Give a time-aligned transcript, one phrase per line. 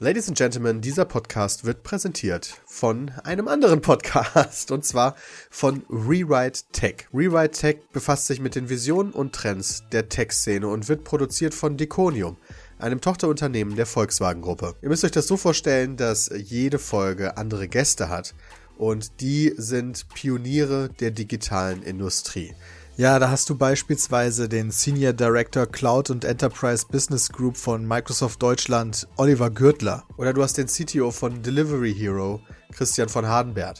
[0.00, 5.16] Ladies and Gentlemen, dieser Podcast wird präsentiert von einem anderen Podcast und zwar
[5.50, 7.08] von Rewrite Tech.
[7.12, 11.76] Rewrite Tech befasst sich mit den Visionen und Trends der Tech-Szene und wird produziert von
[11.76, 12.36] Deconium,
[12.78, 14.76] einem Tochterunternehmen der Volkswagen-Gruppe.
[14.82, 18.36] Ihr müsst euch das so vorstellen, dass jede Folge andere Gäste hat
[18.76, 22.54] und die sind Pioniere der digitalen Industrie.
[22.98, 28.42] Ja, da hast du beispielsweise den Senior Director Cloud und Enterprise Business Group von Microsoft
[28.42, 30.02] Deutschland, Oliver Gürtler.
[30.16, 32.40] Oder du hast den CTO von Delivery Hero,
[32.72, 33.76] Christian von Hardenberg.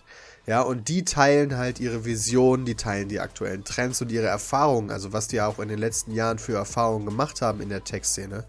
[0.47, 4.93] Ja, und die teilen halt ihre Vision, die teilen die aktuellen Trends und ihre Erfahrungen,
[4.93, 8.45] also was die auch in den letzten Jahren für Erfahrungen gemacht haben in der Tech-Szene.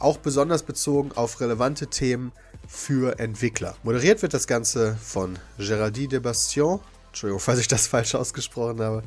[0.00, 2.32] Auch besonders bezogen auf relevante Themen
[2.66, 3.76] für Entwickler.
[3.84, 6.80] Moderiert wird das Ganze von Géraldine de Bastion.
[7.10, 9.04] Entschuldigung, falls ich das falsch ausgesprochen habe.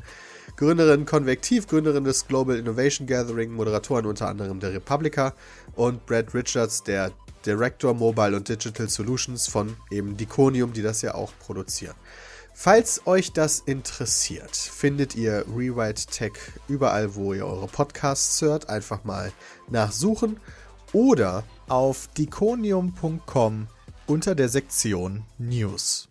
[0.56, 5.34] Gründerin Konvektiv, Gründerin des Global Innovation Gathering, Moderatorin unter anderem der Republika
[5.74, 7.12] und Brad Richards, der
[7.44, 11.94] Director Mobile und Digital Solutions von eben Diconium, die das ja auch produzieren.
[12.54, 16.32] Falls euch das interessiert, findet ihr Rewrite Tech
[16.68, 18.70] überall, wo ihr eure Podcasts hört.
[18.70, 19.32] Einfach mal
[19.68, 20.40] nachsuchen
[20.94, 23.66] oder Auf diconium.com
[24.06, 26.08] unter der Sektion News.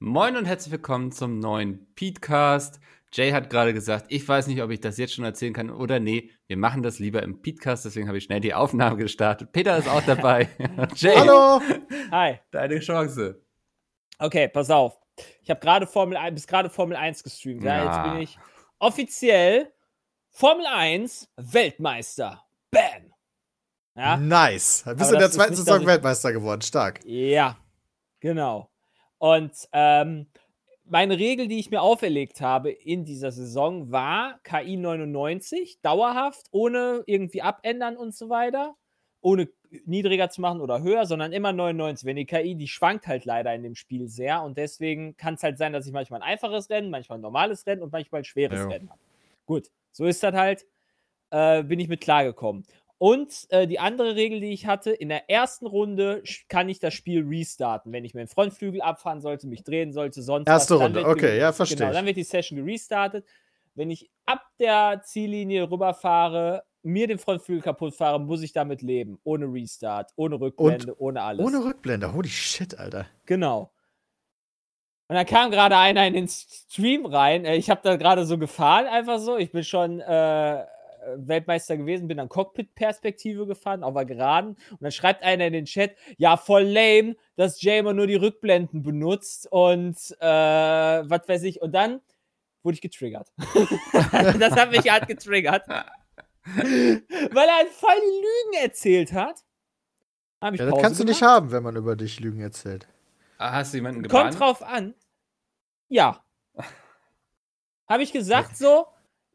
[0.00, 2.78] Moin und herzlich willkommen zum neuen Petecast.
[3.12, 6.00] Jay hat gerade gesagt, ich weiß nicht, ob ich das jetzt schon erzählen kann oder
[6.00, 9.52] nee, wir machen das lieber im Petecast, deswegen habe ich schnell die Aufnahme gestartet.
[9.52, 10.48] Peter ist auch dabei.
[10.96, 11.60] Jay, Hallo!
[12.10, 12.40] Hi.
[12.50, 13.40] deine Chance.
[14.18, 14.98] Okay, pass auf.
[15.42, 17.62] Ich habe gerade Formel 1, bis gerade Formel 1 gestreamt.
[17.64, 17.76] Ja.
[17.76, 17.84] Ja.
[17.84, 18.38] Jetzt bin ich
[18.78, 19.72] offiziell
[20.30, 22.42] Formel 1 Weltmeister.
[22.70, 23.12] Bam!
[23.94, 24.82] Ja, Nice.
[24.84, 26.60] Bist Aber du in der zweiten Saison Weltmeister geworden.
[26.60, 27.00] Stark.
[27.04, 27.56] ja
[28.20, 28.70] genau.
[29.18, 30.26] Und ähm,
[30.88, 37.02] meine Regel, die ich mir auferlegt habe in dieser Saison, war KI 99, dauerhaft, ohne
[37.06, 38.74] irgendwie abändern und so weiter.
[39.20, 39.48] Ohne
[39.84, 42.06] niedriger zu machen oder höher, sondern immer 99.
[42.06, 45.42] Wenn die KI, die schwankt halt leider in dem Spiel sehr und deswegen kann es
[45.42, 48.24] halt sein, dass ich manchmal ein einfaches Rennen, manchmal ein normales Rennen und manchmal ein
[48.24, 48.66] schweres Ja.
[48.68, 49.00] Rennen habe.
[49.46, 50.66] Gut, so ist das halt.
[51.30, 52.64] Äh, bin ich mit klargekommen.
[52.98, 56.94] Und äh, die andere Regel, die ich hatte, in der ersten Runde kann ich das
[56.94, 57.92] Spiel restarten.
[57.92, 60.82] Wenn ich mir den Frontflügel abfahren sollte, mich drehen sollte, sonst Erste was.
[60.84, 63.26] Runde, okay, ja, verstehe Genau, dann wird die Session gerestartet.
[63.74, 69.18] Wenn ich ab der Ziellinie rüberfahre, mir den Frontflügel kaputt fahre, muss ich damit leben.
[69.24, 71.44] Ohne Restart, ohne Rückblende, ohne alles.
[71.44, 72.14] Ohne Rückblende.
[72.14, 73.06] Holy shit, Alter.
[73.26, 73.72] Genau.
[75.08, 77.44] Und dann kam gerade einer in den Stream rein.
[77.44, 79.36] Äh, Ich habe da gerade so gefahren, einfach so.
[79.36, 80.64] Ich bin schon äh,
[81.16, 84.56] Weltmeister gewesen, bin dann Cockpit-Perspektive gefahren, auf der Geraden.
[84.70, 88.16] Und dann schreibt einer in den Chat, ja, voll lame, dass Jay immer nur die
[88.16, 91.62] Rückblenden benutzt und äh, was weiß ich.
[91.62, 92.00] Und dann
[92.62, 93.32] wurde ich getriggert.
[94.38, 95.66] das hat mich halt getriggert.
[95.68, 99.44] Weil er halt voll die Lügen erzählt hat.
[100.40, 101.20] Hab ich Ja, das Pause kannst du gemacht.
[101.20, 102.86] nicht haben, wenn man über dich Lügen erzählt.
[103.38, 104.36] Ah, hast du jemanden gebannt?
[104.36, 104.94] Kommt drauf an.
[105.88, 106.22] Ja.
[107.88, 108.86] Habe ich gesagt so,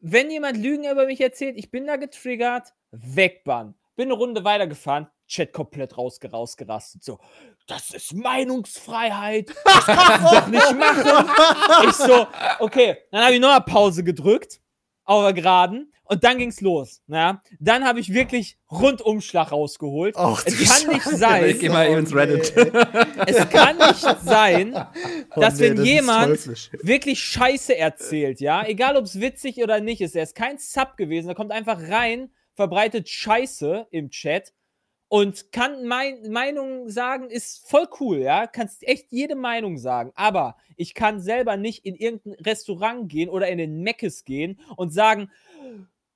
[0.02, 3.74] wenn jemand Lügen über mich erzählt, ich bin da getriggert, wegbannen.
[3.94, 7.04] Bin eine Runde weitergefahren, Chat komplett rausge rausgerastet.
[7.04, 7.20] So,
[7.66, 9.50] das ist Meinungsfreiheit.
[9.64, 11.88] Das kannst du doch nicht machen.
[11.88, 12.26] Ich so,
[12.58, 12.98] okay.
[13.12, 14.60] Dann habe ich nochmal Pause gedrückt,
[15.04, 15.92] auf der Geraden.
[16.04, 17.00] Und dann ging's los.
[17.06, 17.42] Ja?
[17.60, 20.16] Dann habe ich wirklich Rundumschlag rausgeholt.
[20.16, 21.16] Ach, es kann nicht Scheiße.
[21.16, 21.48] sein.
[21.48, 22.52] Ich geh mal eben ins Reddit.
[23.26, 24.72] Es kann nicht sein,
[25.36, 29.80] dass Oh nee, wenn das jemand wirklich Scheiße erzählt, ja, egal ob es witzig oder
[29.80, 34.52] nicht ist, er ist kein Sub gewesen, er kommt einfach rein, verbreitet Scheiße im Chat
[35.08, 40.56] und kann mein, Meinungen sagen, ist voll cool, ja, kannst echt jede Meinung sagen, aber
[40.76, 45.30] ich kann selber nicht in irgendein Restaurant gehen oder in den Meckes gehen und sagen,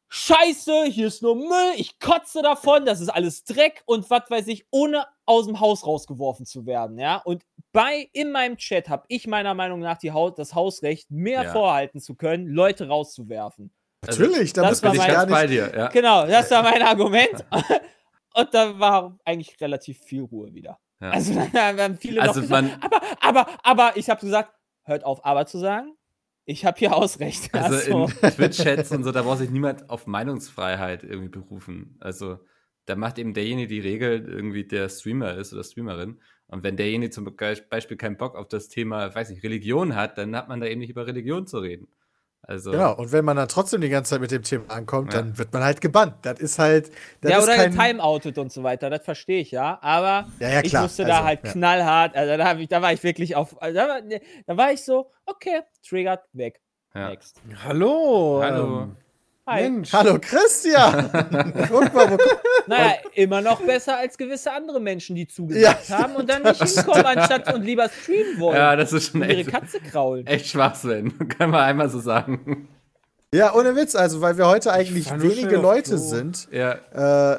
[0.09, 4.47] Scheiße, hier ist nur Müll, ich kotze davon, das ist alles Dreck und was weiß
[4.49, 7.17] ich, ohne aus dem Haus rausgeworfen zu werden, ja.
[7.25, 7.43] Und
[7.73, 11.53] bei in meinem Chat habe ich meiner Meinung nach die Haut, das Hausrecht, mehr Ja.
[11.53, 13.73] vorhalten zu können, Leute rauszuwerfen.
[14.07, 15.61] Natürlich, da das muss war man Bin ich mein- gar ganz nicht.
[15.63, 15.89] bei dir, ja.
[15.89, 17.45] Genau, das war mein Argument.
[18.35, 20.79] Und da war eigentlich relativ viel Ruhe wieder.
[21.01, 21.11] Ja.
[21.11, 24.53] Also da haben viele Also noch gesagt, man- aber, aber, aber, ich habe gesagt,
[24.85, 25.97] hört auf, aber zu sagen.
[26.47, 27.51] Ich habe hier Ausrecht.
[27.53, 28.27] Also Ach so.
[28.27, 31.97] in Twitch-Chats und so, da braucht sich niemand auf Meinungsfreiheit irgendwie berufen.
[32.01, 32.39] Also
[32.87, 36.21] da macht eben derjenige die Regel, irgendwie der Streamer ist oder Streamerin.
[36.47, 40.17] Und wenn derjenige zum Be- Beispiel keinen Bock auf das Thema, weiß ich, Religion hat,
[40.19, 41.89] dann hat man da eben nicht über Religion zu reden.
[42.49, 45.21] Also, Genau, und wenn man dann trotzdem die ganze Zeit mit dem Thema ankommt, Ja.
[45.21, 46.15] dann wird man halt gebannt.
[46.23, 46.91] Das ist halt.
[47.21, 49.79] Das ja, ist oder kein, timeoutet und so weiter, das verstehe ich ja.
[49.83, 51.53] Aber Ja, ja, ich musste da Also, halt ja.
[51.53, 54.01] knallhart, also da, ich, da war ich wirklich auf, also da, war,
[54.47, 56.61] da war ich so, okay, triggert, weg.
[56.95, 57.09] ja.
[57.11, 57.41] Next.
[57.65, 58.41] Hallo.
[58.43, 58.81] Hallo.
[58.83, 58.97] Ähm,
[59.49, 59.63] Hi.
[59.63, 59.93] Mensch.
[59.93, 61.09] Hallo Christian!
[61.71, 62.17] Guck mal, wo,
[62.67, 66.61] Naja, immer noch besser als gewisse andere Menschen, die zugesagt Ja, haben und dann nicht
[66.61, 68.57] hinkommen, anstatt und lieber streamen wollen.
[68.57, 70.27] ja, das ist schon und ihre echt, Katze kraulen.
[70.27, 71.17] echt Schwachsinn.
[71.39, 72.67] Kann man einmal so sagen.
[73.33, 77.35] ja, ohne Witz, also weil wir heute eigentlich wenige Leute sind, Ja.
[77.35, 77.39] äh,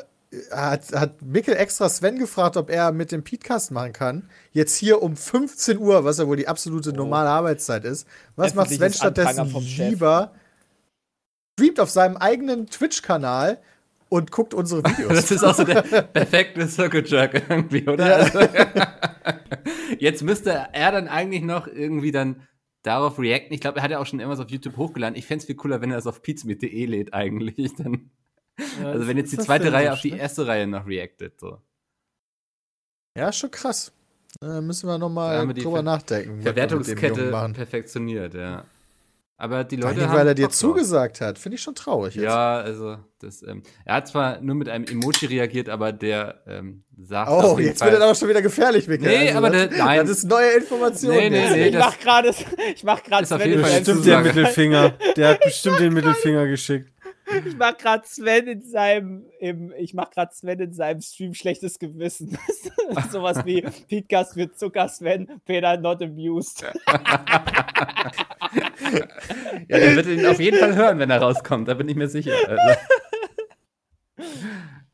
[0.51, 4.30] hat, hat Mikkel extra Sven gefragt, ob er mit dem Podcast machen kann.
[4.54, 8.07] Jetzt hier um 15 Uhr, was ja wohl die absolute normale Arbeitszeit ist.
[8.38, 10.00] Was macht Sven stattdessen vom Chef.
[11.59, 13.59] Streamt auf seinem eigenen Twitch-Kanal
[14.09, 15.09] und guckt unsere Videos.
[15.13, 15.81] Das ist auch so der
[16.13, 18.15] perfekte Circle Jerk irgendwie, oder?
[18.18, 18.39] Also,
[20.00, 22.48] jetzt müsste er dann eigentlich noch irgendwie dann
[22.83, 23.54] darauf reacten.
[23.54, 25.18] Ich glaube, er hat ja auch schon irgendwas auf YouTube hochgeladen.
[25.18, 27.74] Ich fände es viel cooler, wenn er das auf pizmeet.de lädt eigentlich.
[27.75, 28.12] Dann,
[28.80, 31.39] Ja, also wenn jetzt die zweite Reihe auf die erste Reihe noch reactet.
[31.39, 31.57] So.
[33.18, 33.92] Ja, schon krass.
[34.39, 36.42] Da müssen wir nochmal drüber Ver- nachdenken.
[36.44, 38.63] Verwertungskette perfektioniert, ja.
[39.39, 41.38] Aber die Leute allem, haben weil er dir zugesagt hat.
[41.38, 42.24] Finde ich schon traurig jetzt.
[42.24, 46.84] Ja, also das, ähm, er hat zwar nur mit einem Emoji reagiert, aber der ähm,
[47.00, 49.07] sagt Oh, auf jeden jetzt Fall, wird er aber schon wieder gefährlich, Mikkel.
[49.07, 50.00] Nee, aber das, der- nein.
[50.00, 51.12] das ist neue Information.
[51.16, 51.68] Nee, nee, nee.
[51.68, 52.30] ich das- mach gerade,
[52.75, 54.28] ich mach gerade Ist auf Sven, jeden Fall Bestimmt der Zusage.
[54.30, 54.94] Mittelfinger.
[55.16, 56.92] Der hat bestimmt den Mittelfinger geschickt.
[57.46, 61.80] Ich mach gerade Sven in seinem, im, ich mach gerade Sven in seinem Stream schlechtes
[61.80, 62.38] Gewissen.
[63.12, 66.64] Sowas wie Podcast wird Zucker Sven, Peter not amused.
[69.68, 72.08] Ja, der wird ihn auf jeden Fall hören, wenn er rauskommt, da bin ich mir
[72.08, 72.34] sicher.
[72.48, 72.80] Also,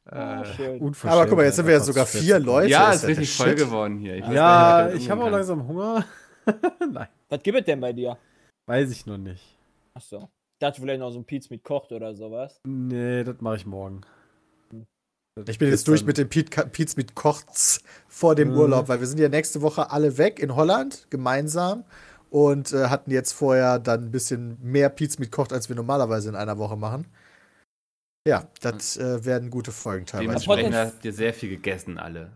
[0.06, 0.80] Ah, äh.
[1.08, 2.38] Aber guck mal, jetzt sind wir ja sogar vier.
[2.40, 2.70] Leute.
[2.70, 3.58] ja, ist ist richtig voll Shit.
[3.58, 4.18] geworden hier.
[4.18, 6.06] Ich Ja, nicht, ich habe auch langsam Hunger.
[6.92, 8.18] Nein, Was gibt es denn bei dir?
[8.68, 9.42] weiß ich noch nicht.
[9.96, 10.30] Achso.
[10.30, 10.33] Ich
[10.64, 12.60] dachte vielleicht noch so ein Pizza mit kocht oder sowas.
[12.66, 14.02] Nee, das mache ich morgen.
[15.48, 18.58] Ich bin jetzt durch mit dem Pietz mit Kochts vor dem Mhm.
[18.58, 21.84] Urlaub, weil wir sind ja nächste Woche alle weg in Holland, gemeinsam.
[22.30, 26.30] Und äh, hatten jetzt vorher dann ein bisschen mehr Pietz mit Kocht, als wir normalerweise
[26.30, 27.06] in einer Woche machen.
[28.28, 30.46] Ja, das äh, werden gute Folgen teilweise.
[30.46, 32.32] Dementsprechend habt ihr sehr viel gegessen, alle.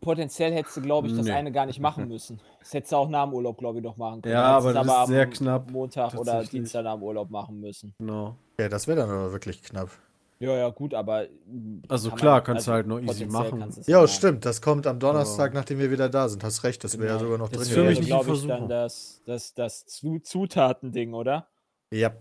[0.00, 1.32] Potenziell hättest du, glaube ich, das Nee.
[1.32, 2.40] eine gar nicht machen müssen.
[2.60, 4.34] Das hättest du auch nach dem Urlaub, glaube ich, noch machen können.
[4.34, 6.42] Ja, Hättest aber das ist am sehr knapp, Montag oder.
[6.44, 7.94] Dienstag nach dem Urlaub machen müssen.
[7.98, 8.36] Genau.
[8.58, 9.90] Ja, das wäre dann aber wirklich knapp.
[10.38, 11.26] Ja, ja, gut, aber.
[11.46, 13.60] mm, Also kann klar, man- kannst du halt noch easy machen.
[13.86, 14.08] Ja, machen.
[14.08, 14.44] stimmt.
[14.44, 15.60] Das kommt am Donnerstag, Ja.
[15.60, 16.42] nachdem wir wieder da sind.
[16.42, 17.24] Hast recht, das wäre ja Genau.
[17.24, 17.68] sogar noch Das drin.
[17.68, 18.00] ist für mich gewesen.
[18.16, 21.46] nicht glaube ich, dann das, das, das Zu Zutaten-Ding, oder?
[21.92, 22.12] Ja.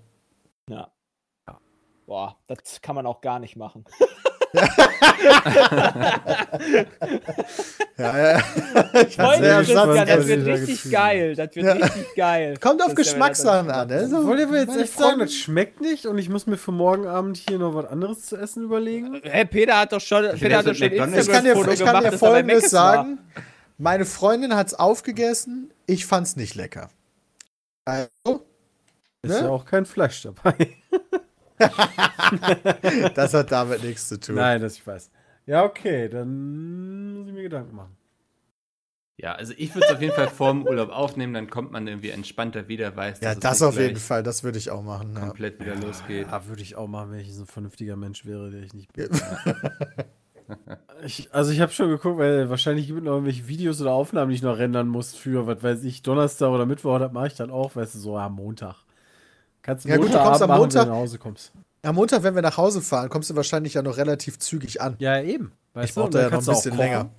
[0.70, 0.92] Ja.
[2.06, 3.86] Boah, das kann man auch gar nicht machen.
[7.98, 8.40] Ja, ja.
[9.08, 11.36] Ich sehr gespannt, Christian, das wird richtig geil.
[11.36, 11.74] Das wird Ja.
[11.74, 12.58] richtig geil.
[12.60, 14.08] Kommt auf Geschmackssachen an, ne?
[14.08, 16.72] So, Wollt ihr mir jetzt echt sagen, das schmeckt nicht und ich muss mir für
[16.72, 19.22] morgen Abend hier noch was anderes zu essen überlegen?
[19.24, 21.46] Hey, Peter hat doch schon, Peter hat doch schon Ich kann dir, ich kann
[22.00, 22.94] gemacht, dir Folgendes Mc's war.
[22.96, 23.20] sagen.
[23.78, 25.72] Meine Freundin hat es aufgegessen.
[25.88, 26.90] Ich fand es nicht lecker.
[27.86, 28.10] Also,
[29.24, 29.40] Ist Ne?
[29.42, 30.56] ja auch kein Fleisch dabei.
[33.16, 34.36] das hat damit nichts zu tun.
[34.36, 35.12] Nein, das ich weiß.
[35.46, 37.98] Ja, okay, dann muss ich mir Gedanken machen.
[39.18, 42.10] Ja, also ich würde es auf jeden Fall vorm Urlaub aufnehmen, dann kommt man irgendwie
[42.10, 44.24] entspannter wieder, weiß, Ja, das auf jeden Fall.
[44.24, 45.14] Das würde ich auch machen.
[45.14, 45.28] Ja.
[45.28, 46.28] komplett wieder losgeht.
[46.28, 48.92] Ja, würde ich auch machen, wenn ich so ein vernünftiger Mensch wäre, der ich nicht
[48.94, 49.10] bin.
[51.06, 54.30] ich, also ich habe schon geguckt, weil wahrscheinlich gibt es noch irgendwelche Videos oder Aufnahmen,
[54.30, 57.36] die ich noch rendern muss für, was weiß ich, Donnerstag oder Mittwoch, das mache ich
[57.36, 58.78] dann auch, weißt du, so am Montag.
[59.62, 61.52] Kannst du Ja gut, du kommst am machen, Montag- wenn du nach Hause kommst.
[61.84, 64.96] Am Montag, wenn wir nach Hause fahren, kommst du wahrscheinlich ja noch relativ zügig an.
[65.00, 65.52] Ja, eben.
[65.74, 67.10] Weißt Ich brauche da dann ja noch ein bisschen länger.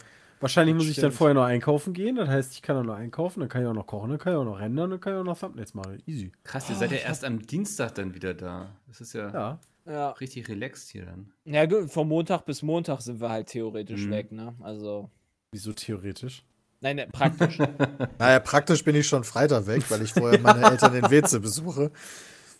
[0.41, 1.15] Wahrscheinlich muss ich dann Stimmt.
[1.15, 3.73] vorher noch einkaufen gehen, das heißt, ich kann auch noch einkaufen, dann kann ich auch
[3.75, 6.03] noch kochen, dann kann ich auch noch rendern, dann kann ich auch noch Thumbnails machen.
[6.05, 6.33] Easy.
[6.43, 8.69] Krass, ihr seid ja erst am Dienstag dann wieder da.
[8.89, 9.59] Das ist ja, Ja.
[9.87, 10.11] Ja.
[10.11, 11.31] richtig relaxed hier dann.
[11.45, 14.11] ja, gut, von Montag bis Montag sind wir halt theoretisch Mhm.
[14.11, 14.53] weg, ne?
[14.63, 15.11] Also.
[15.53, 16.45] Wieso theoretisch?
[16.83, 17.57] Nein, ne, praktisch.
[18.19, 21.91] Naja, praktisch bin ich schon Freitag weg, weil ich vorher meine Eltern in Weze besuche.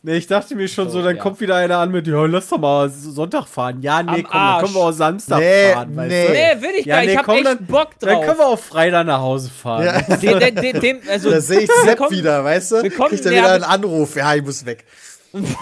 [0.05, 1.23] Nee, ich dachte mir schon so, So, dann ja.
[1.23, 3.83] kommt wieder einer an mit, ja, lass doch mal Sonntag fahren.
[3.83, 4.63] Ja, nee, Am komm, dann Arsch.
[4.65, 5.97] können wir auch Samstag Nee, fahren.
[5.97, 6.29] weißt nee.
[6.57, 7.07] nee, will ich Ja, gar nicht.
[7.07, 8.11] nee, ich hab komm, echt dann- Bock drauf.
[8.11, 9.85] Dann können wir auch Freitag nach Hause fahren.
[9.85, 10.17] Ja.
[10.17, 12.77] Den, den, den, also, Da sehe ich Sepp kommen- wieder, weißt du?
[12.91, 14.17] kommen Kriegt er wieder einen Anruf.
[14.17, 14.85] Ja, ich muss weg.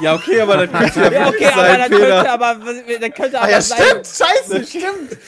[0.03, 2.57] Ja, okay, aber dann könnte ja, Ja, okay, aber dann könnte aber,
[3.01, 3.79] dann könnte Ah aber ja, sein.
[3.79, 4.07] stimmt.
[4.07, 5.19] Scheiße, stimmt.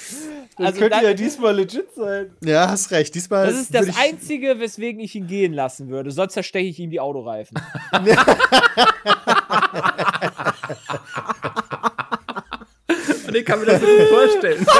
[0.62, 2.30] Das Also könnte dann- ja diesmal legit sein.
[2.44, 3.14] Ja, hast recht.
[3.14, 6.10] Diesmal Das ist das ich, Einzige, weswegen ich ihn gehen lassen würde.
[6.10, 7.58] Sonst zersteche ich ihm die Autoreifen.
[13.34, 14.66] ich kann mir das gut vorstellen.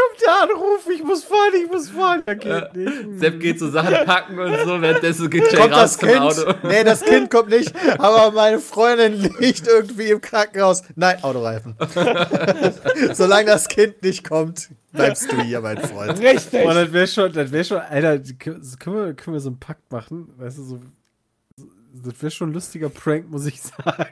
[0.00, 2.22] Kommt der Anruf, ich muss fahren, ich muss fahren.
[2.26, 3.18] Ja, geht nicht.
[3.18, 6.20] Sepp geht so Sachen packen und so, währenddessen geht Jay Kommt raus das Kind?
[6.20, 6.54] Auto.
[6.62, 10.82] Nee, das Kind kommt nicht, aber meine Freundin liegt irgendwie im Krankenhaus.
[10.96, 11.74] Nein, Autoreifen.
[13.12, 16.18] Solange das Kind nicht kommt, bleibst du hier, mein Freund.
[16.20, 16.62] Richtig.
[16.62, 19.90] Boah, das wäre schon, das wäre schon, Alter, können wir, können wir so einen Pakt
[19.90, 20.32] machen?
[20.38, 20.80] Weißt du, so
[21.92, 24.10] das wäre schon ein lustiger Prank, muss ich sagen.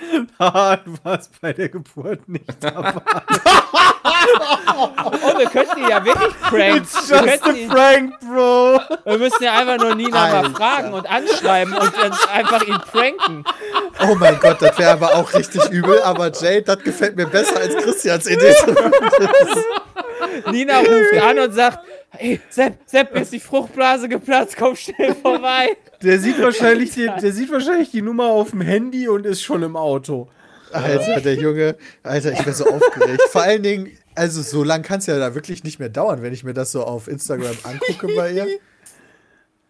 [0.38, 2.94] Ah, du warst bei der Geburt nicht dabei.
[4.76, 6.76] Oh, wir könnten die ja wirklich pranken.
[6.76, 8.80] It's Wir, just a könnten ihn, prank, bro.
[9.04, 10.50] wir müssen ja einfach nur Nina mal Alter.
[10.50, 13.44] fragen und anschreiben und dann einfach ihn pranken.
[14.08, 17.56] Oh mein Gott, das wäre aber auch richtig übel, aber Jade, das gefällt mir besser
[17.58, 18.54] als Christians Idee.
[20.50, 21.78] Nina ruft an und sagt,
[22.10, 25.76] hey, Sepp, Sepp, mir ist die Fruchtblase geplatzt, komm schnell vorbei.
[26.02, 29.62] Der sieht wahrscheinlich, die, der sieht wahrscheinlich die Nummer auf dem Handy und ist schon
[29.62, 30.28] im Auto.
[30.72, 33.22] Alter, der Junge, Alter, ich bin so aufgeregt.
[33.30, 36.32] Vor allen Dingen, also so lang kann es ja da wirklich nicht mehr dauern, wenn
[36.34, 38.46] ich mir das so auf Instagram angucke bei ihr.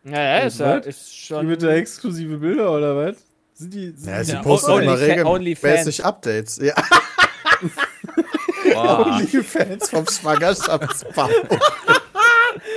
[0.05, 0.87] Ja, ja, ist, ja, Was?
[0.87, 1.47] ist Die schon.
[1.47, 3.17] mit der exklusive Bilder oder was?
[3.55, 4.83] Sind die, sind Ja, die sie Ja, postet Only-
[5.21, 6.57] immer Only regelmäßig Updates.
[6.63, 6.75] Ja,
[8.75, 9.07] Boah.
[9.07, 11.29] Onlyfans vom Schwangerschaftsbau.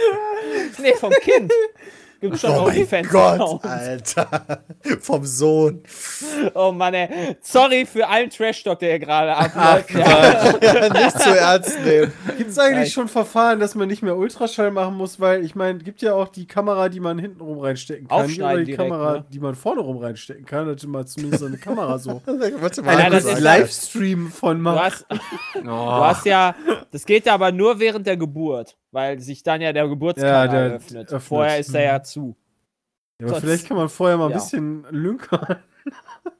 [0.82, 1.52] Nee, vom Kind.
[2.20, 3.10] Gibt schon Oh mein OnlyFans.
[3.10, 4.64] Gott, Alter.
[5.02, 5.82] Vom Sohn.
[6.54, 7.36] Oh Mann, ey.
[7.42, 9.90] Sorry für allen Trash-Talk, der hier gerade abläuft.
[9.90, 10.60] Ja.
[10.62, 12.14] Ja, nicht zu ernst nehmen.
[12.38, 15.20] Gibt es eigentlich Ja, schon Verfahren, dass man nicht mehr Ultraschall machen muss?
[15.20, 18.26] Weil ich meine, gibt ja auch die Kamera, die man hinten rum reinstecken kann.
[18.26, 19.26] Aufschneiden oder die direkt, Kamera, ne?
[19.34, 20.68] die man vorne rum reinstecken kann.
[20.68, 22.22] Dass man zumindest so eine Kamera so.
[22.28, 23.40] Warte Nein, Ein das ist.
[23.40, 24.80] Livestream von Du macht.
[24.80, 25.06] hast,
[25.56, 25.62] Oh.
[25.64, 26.54] du hast ja,
[26.92, 30.52] das geht ja aber nur während der Geburt, weil sich dann ja der Geburtskanal Ja,
[30.52, 31.06] der öffnet.
[31.08, 31.22] öffnet.
[31.24, 31.86] Vorher ist er Mhm.
[31.88, 32.36] ja zu.
[33.20, 34.38] Ja, aber sonst- vielleicht kann man vorher mal ein ja.
[34.38, 35.58] bisschen lünkern.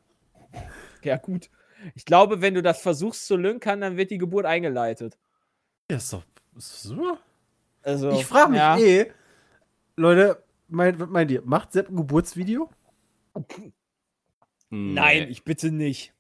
[1.04, 1.50] Ja, gut.
[1.96, 5.18] Ich glaube, wenn du das versuchst zu lünkern, dann wird die Geburt eingeleitet.
[5.90, 6.24] Ja, ist doch
[6.56, 7.18] ist super.
[7.82, 8.78] Also, Ich frage mich ja.
[8.78, 9.12] eh,
[9.96, 11.42] Leute, mein, was meint ihr?
[11.44, 12.70] Macht Sepp ein Geburtsvideo?
[14.70, 16.14] Nein, ich bitte nicht.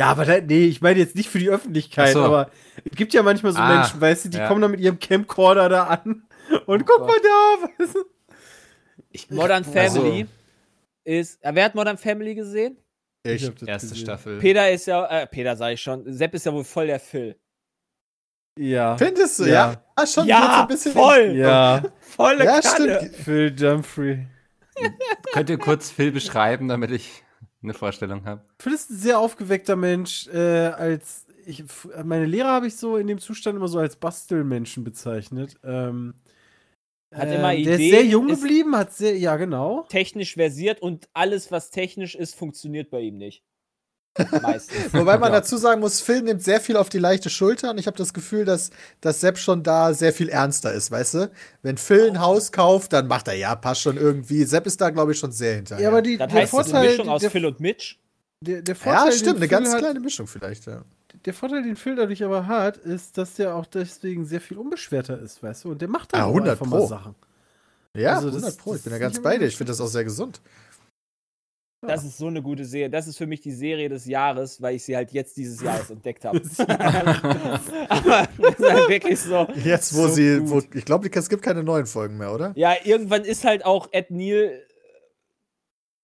[0.00, 2.22] Ja, aber da, nee, ich meine jetzt nicht für die Öffentlichkeit, so.
[2.22, 2.50] aber
[2.90, 4.48] es gibt ja manchmal so Ah, Menschen, weißt du, die ja.
[4.48, 6.22] kommen dann mit ihrem Camcorder da an
[6.66, 7.08] und Oh guck Gott.
[7.08, 7.84] mal da.
[7.84, 9.34] weißt du?
[9.34, 10.26] Modern Also- Family
[11.04, 11.38] ist.
[11.42, 12.78] Wer hat Modern Family gesehen?
[13.24, 13.46] Ich.
[13.46, 14.04] hab das Erste gesehen.
[14.04, 14.38] Staffel.
[14.38, 17.36] Peter ist ja, äh, Peter sag ich schon, Sepp ist ja wohl voll der Phil.
[18.58, 18.96] Ja.
[18.96, 19.50] Findest du, Ja.
[19.72, 19.84] ja?
[19.96, 20.92] Ah, schon Ja, ein bisschen.
[20.92, 21.32] voll!
[21.36, 22.98] Ja, Volle Ja, Kanne.
[23.00, 23.16] stimmt.
[23.16, 24.26] Phil Dumfrey.
[25.32, 27.22] Könnt ihr kurz Phil beschreiben, damit ich
[27.62, 28.42] eine Vorstellung habe?
[28.58, 30.28] Phil ist ein sehr aufgeweckter Mensch.
[30.28, 30.38] Äh,
[30.68, 31.64] als ich,
[32.04, 35.56] meine Lehrer habe ich so in dem Zustand immer so als Bastelmenschen bezeichnet.
[35.64, 36.14] Ähm,
[37.14, 39.84] Hat ähm, immer Der ist Ideen, sehr jung ist- geblieben, hat sehr, ja genau.
[39.88, 43.42] Technisch versiert und alles, was technisch ist, funktioniert bei ihm nicht.
[44.42, 44.76] Meistens.
[44.92, 45.40] Wobei man Ja.
[45.40, 48.12] dazu sagen muss, Phil nimmt sehr viel auf die leichte Schulter und ich habe das
[48.14, 51.30] Gefühl, dass, dass Sepp schon da sehr viel ernster ist, weißt du?
[51.62, 54.44] Wenn Phil ein Haus kauft, dann macht er, ja, passt schon irgendwie.
[54.44, 55.82] Sepp ist da, glaube ich, schon sehr hinterher.
[55.82, 57.96] Ja, aber die, Das der heißt, ist eine Vorteil, Mischung aus der, Phil und Mitch.
[58.40, 60.82] der, der Vorteil, ja den stimmt, eine Phil ganz hat, kleine Mischung vielleicht, ja.
[61.26, 65.18] Der Vorteil, den Phil dadurch aber hat, ist, dass der auch deswegen sehr viel unbeschwerter
[65.20, 65.70] ist, weißt du?
[65.72, 66.86] Und der macht dann Ah, auch 100 einfach mal Pro.
[66.86, 67.14] Sachen.
[67.94, 69.46] Ja, Also das- 100 Pro, ich das bin da ist ganz bei dir.
[69.46, 70.40] Ich finde das auch sehr gesund.
[71.82, 72.90] Das ist so eine gute Serie.
[72.90, 75.78] Das ist für mich die Serie des Jahres, weil ich sie halt jetzt dieses Jahr
[75.78, 76.38] erst entdeckt habe.
[77.88, 79.46] Aber das ist halt wirklich so.
[79.64, 82.52] Jetzt, wo So sie, wo, ich glaube, es gibt keine neuen Folgen mehr, oder?
[82.54, 84.60] Ja, irgendwann ist halt auch Ed Neal,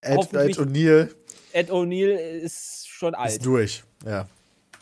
[0.00, 1.14] Ed, Hoffentlich- Ed O'Neill
[1.52, 3.32] Ed O'Neill ist schon alt.
[3.32, 3.82] ist durch.
[4.04, 4.26] Ja.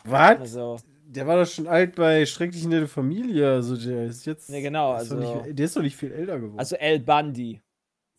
[0.05, 0.39] Was?
[0.39, 3.49] Also, Der war doch schon alt bei Schrecklich nette Familie.
[3.51, 4.49] Also der ist jetzt.
[4.49, 6.59] Ja, genau, also- nicht, der ist doch nicht viel älter geworden.
[6.59, 7.61] also El Bundy.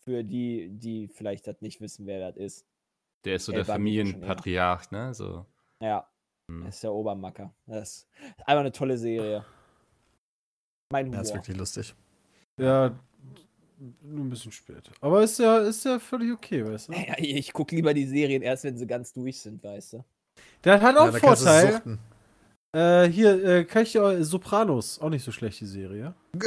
[0.03, 2.65] Für die, die vielleicht das nicht wissen, wer das ist.
[3.27, 5.13] Der ist so Ey, der Familienpatriarch, ne?
[5.13, 5.45] So.
[5.83, 6.07] Ja,
[6.49, 6.63] Hm.
[6.63, 7.53] das ist der Obermacker.
[7.65, 8.07] Das ist
[8.45, 9.43] einfach eine tolle Serie.
[10.93, 11.41] Mein ja, ist Humor.
[11.43, 11.93] wirklich lustig.
[12.57, 12.97] ja,
[14.01, 14.91] nur ein bisschen später.
[15.01, 16.93] Aber ist ja, ist ja völlig okay, weißt du?
[17.07, 20.05] Ja, ich gucke lieber die Serien erst, wenn sie ganz durch sind, weißt du.
[20.63, 21.99] Der hat Ja, auch kannst du Vorteil.
[22.77, 26.13] Äh, hier, äh, kann ich dir auch, Sopranos, auch nicht so schlecht, die Serie.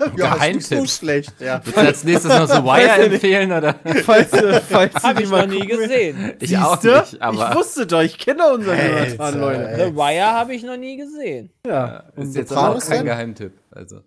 [0.00, 0.88] Ja, ist nicht so Geheimtipp.
[0.88, 1.60] schlecht, ja.
[1.62, 3.74] Willst du als nächstes noch so ja Wire empfehlen, oder?
[4.04, 6.32] Falls, äh, falls die ich mal noch nie gesehen.
[6.40, 7.00] Ich auch Siehste?
[7.00, 9.74] nicht, aber Ich wusste doch, ich kenne unseren Alter, Jonathan, Leute.
[9.76, 11.52] The Wire habe ich noch nie gesehen.
[11.66, 11.98] Ja.
[11.98, 13.04] ist Und jetzt auch kein denn?
[13.04, 13.52] Geheimtipp.
[13.70, 14.00] Also.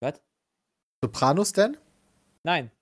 [0.00, 0.20] Was?
[1.04, 1.76] Sopranos denn?
[2.42, 2.72] Nein.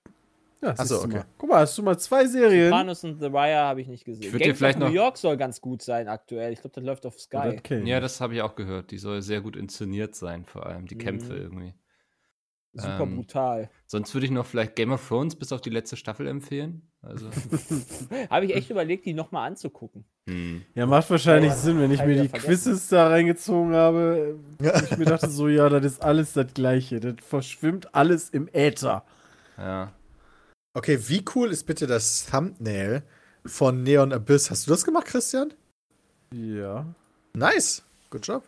[0.61, 1.17] Ja, Ach so, siehst du okay.
[1.17, 1.25] mal.
[1.37, 2.69] Guck mal, hast du mal zwei Serien?
[2.69, 4.33] Sopranos und The Wire habe ich nicht gesehen.
[4.35, 6.53] Ich Gangs vielleicht of New York soll ganz gut sein aktuell.
[6.53, 7.59] Ich glaube, das läuft auf Sky.
[7.83, 8.91] Ja, das habe ich auch gehört.
[8.91, 11.39] Die soll sehr gut inszeniert sein, vor allem die Kämpfe Mhm.
[11.41, 11.73] irgendwie.
[12.73, 13.69] super Ähm, brutal.
[13.85, 16.81] Sonst würde ich noch vielleicht Game of Thrones bis auf die letzte Staffel empfehlen.
[17.01, 17.29] Also,
[18.29, 20.05] Habe ich echt überlegt, die nochmal anzugucken.
[20.27, 20.63] hm.
[20.73, 22.47] Ja, macht wahrscheinlich Ja, Sinn, wenn ich mir die vergessen.
[22.47, 24.39] Quizzes da reingezogen habe.
[24.89, 26.99] Ich mir dachte so, ja, das ist alles das Gleiche.
[26.99, 29.05] Das verschwimmt alles im Äther.
[29.57, 29.93] ja.
[30.75, 33.01] Okay, wie cool ist bitte das Thumbnail
[33.45, 34.51] von Neon Abyss?
[34.51, 35.53] Hast du das gemacht, Christian?
[36.33, 36.85] Ja.
[37.33, 37.81] Nice.
[38.09, 38.43] Good job.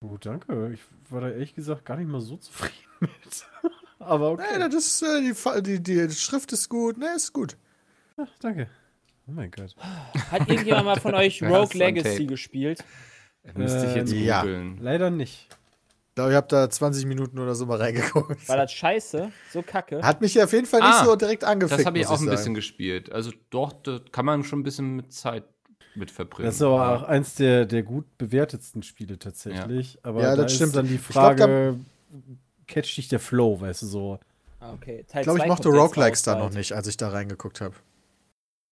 [0.00, 0.70] Gut, danke.
[0.72, 3.10] Ich war da ehrlich gesagt gar nicht mal so zufrieden mit.
[3.98, 4.44] Aber okay.
[4.58, 6.96] Nee, das ist, äh, die, die, die Schrift ist gut.
[6.96, 7.58] Ne, ist gut.
[8.16, 8.70] Ach, danke.
[9.26, 9.76] Oh mein Gott.
[10.30, 12.82] Hat irgendjemand mal von euch Ja, Rogue Legacy gespielt?
[13.54, 14.40] Müsste ich jetzt Ähm, ja.
[14.40, 14.78] googeln.
[14.80, 15.48] Leider nicht.
[16.18, 18.48] Ich glaube, ich habe da 20 Minuten oder so mal reingeguckt.
[18.48, 19.30] War das scheiße?
[19.52, 20.02] So kacke?
[20.02, 21.78] Hat mich auf jeden Fall nicht Ah, so direkt angefickt.
[21.78, 22.30] Das habe ich auch ein sagen.
[22.32, 23.12] bisschen gespielt.
[23.12, 25.44] Also doch, da kann man schon ein bisschen mit Zeit
[25.94, 26.46] mit verbringen.
[26.46, 30.00] Das ist aber auch eins der, der gut bewertetsten Spiele tatsächlich.
[30.02, 30.74] Aber Ja, da das ist stimmt.
[30.74, 31.78] dann die glaub, Frage,
[32.66, 34.18] catcht dich der Flow, weißt du, so.
[34.58, 35.04] Ah, okay.
[35.06, 37.76] Teil Ich glaube, ich mochte Roguelikes da noch nicht, als ich da reingeguckt habe.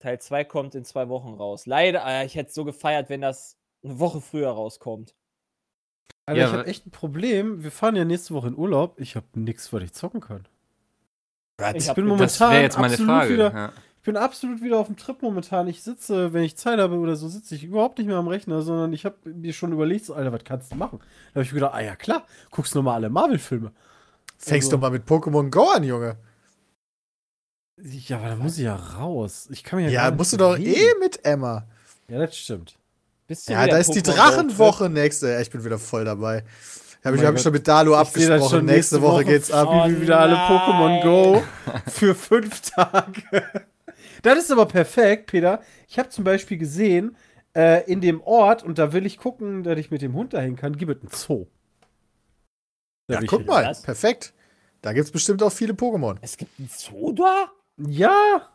[0.01, 1.67] Teil 2 kommt in zwei Wochen raus.
[1.67, 5.15] Leider, äh, ich hätte es so gefeiert, wenn das eine Woche früher rauskommt.
[6.27, 7.63] Alter, Ja, ich habe echt ein Problem.
[7.63, 8.99] Wir fahren ja nächste Woche in Urlaub.
[9.01, 10.47] Ich habe nichts, was ich zocken kann.
[11.59, 13.33] Ich bin das momentan wäre jetzt meine absolut Frage.
[13.33, 13.73] wieder, Ja.
[13.97, 15.69] ich bin absolut wieder auf dem Trip momentan.
[15.69, 18.61] Ich sitze, wenn ich Zeit habe oder so, sitze ich überhaupt nicht mehr am Rechner,
[18.63, 20.99] sondern ich habe mir schon überlegt, so, Alter, was kannst du machen?
[20.99, 23.73] Da habe ich mir gedacht, ah ja klar, guckst noch mal alle Marvel-Filme.
[24.37, 26.17] Fängst Also- doch mal mit Pokémon Go an, Junge.
[27.79, 29.49] Ja, aber da muss ich ja raus.
[29.51, 30.75] Ich kann mir ja, Ja, gar nicht musst du doch bewegen.
[30.75, 31.67] eh mit Emma.
[32.09, 32.77] Ja, das stimmt.
[33.29, 35.41] Ja, da ist die Drachenwoche nächste.
[35.41, 36.45] Ich bin wieder voll dabei.
[37.05, 38.51] Habe ich, mein hab ich schon mit Dalu das abgesprochen.
[38.51, 39.69] schon nächste, Woche, geht's ab.
[39.71, 40.35] Oh Spielen wir wieder alle.
[40.35, 41.43] Pokémon Go
[41.87, 43.45] für fünf Tage.
[44.23, 45.61] Das ist aber perfekt, Peter.
[45.89, 47.17] Ich habe zum Beispiel gesehen,
[47.57, 50.57] äh, in dem Ort, und da will ich gucken, dass ich mit dem Hund dahin
[50.57, 51.47] kann, gibt es einen Zoo.
[53.07, 53.65] Da Ja, guck mal.
[53.65, 53.83] Was?
[53.83, 54.35] Perfekt.
[54.83, 56.17] Da gibt's bestimmt auch viele Pokémon.
[56.21, 57.51] Es gibt einen Zoo da?
[57.77, 58.49] Ja!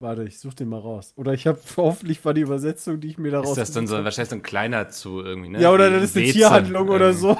[0.00, 1.12] Warte, ich such den mal raus.
[1.16, 3.50] Oder ich habe hoffentlich war die Übersetzung, die ich mir daraus.
[3.50, 5.60] Ist das dann so wahrscheinlich so ein kleiner Zoo irgendwie, ne?
[5.60, 7.36] Ja, oder das ist eine Tierhandlung oder so.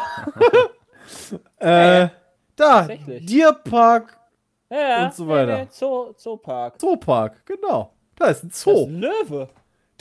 [1.59, 2.09] äh,
[2.57, 2.88] da.
[3.27, 4.19] Tierpark,
[4.71, 5.04] Ja, ja.
[5.06, 5.59] Und so weiter.
[5.59, 6.80] Nee, nee, Zoo, Zoopark.
[6.80, 7.93] Zoopark, genau.
[8.17, 8.87] Da ist ein Das ist Zoo.
[8.87, 9.49] ein Löwe.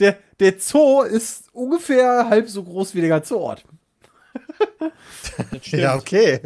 [0.00, 3.64] Der, der Zoo ist ungefähr halb so groß wie der ganze Ort.
[5.64, 6.40] Ja, okay.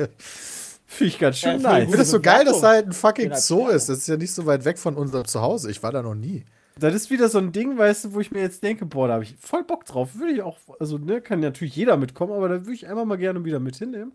[0.93, 1.83] Finde ich ganz schön Ja, Ich nice.
[1.85, 3.89] finde das so geil, dass da halt ein fucking Genau, Zoo ist.
[3.89, 5.71] Das ist ja nicht so weit weg von unserem Zuhause.
[5.71, 6.45] Ich war da noch nie.
[6.79, 9.15] Das ist wieder so ein Ding, weißt du, wo ich mir jetzt denke, boah, da
[9.15, 10.15] habe ich voll Bock drauf.
[10.17, 13.17] Würde ich auch, also, ne, kann natürlich jeder mitkommen, aber da würde ich einmal mal
[13.19, 14.13] gerne wieder mit hinnehmen.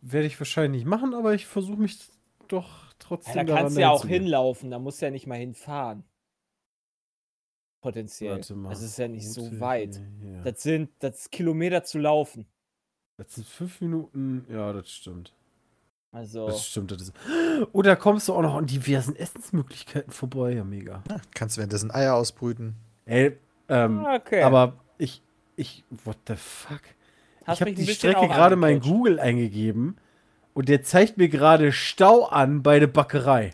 [0.00, 1.98] Werde ich wahrscheinlich nicht machen, aber ich versuche mich
[2.46, 5.38] doch trotzdem Ja, da kannst du ja auch hinlaufen, da musst du ja nicht mal
[5.38, 6.04] hinfahren.
[7.80, 8.32] Potenziell.
[8.36, 8.70] Warte mal.
[8.70, 10.00] Das ist ja nicht so weit.
[10.20, 10.42] hier.
[10.42, 12.46] Das sind das ist Kilometer zu laufen.
[13.16, 14.44] Das sind fünf Minuten.
[14.48, 15.32] Ja, das stimmt.
[16.12, 16.90] Also, Das stimmt.
[16.90, 17.12] Das ist.
[17.72, 20.52] Oh, da kommst du auch noch an diversen Essensmöglichkeiten vorbei.
[20.52, 21.02] Ja, mega.
[21.34, 22.74] Kannst währenddessen Eier ausbrüten.
[23.04, 24.42] Ey, ähm, okay.
[24.42, 25.22] aber ich,
[25.56, 26.80] ich, what the fuck?
[27.44, 28.94] Hast ich habe die Strecke gerade mal in angecatcht.
[28.94, 29.96] Google eingegeben
[30.54, 33.52] und der zeigt mir gerade Stau an bei der Bäckerei.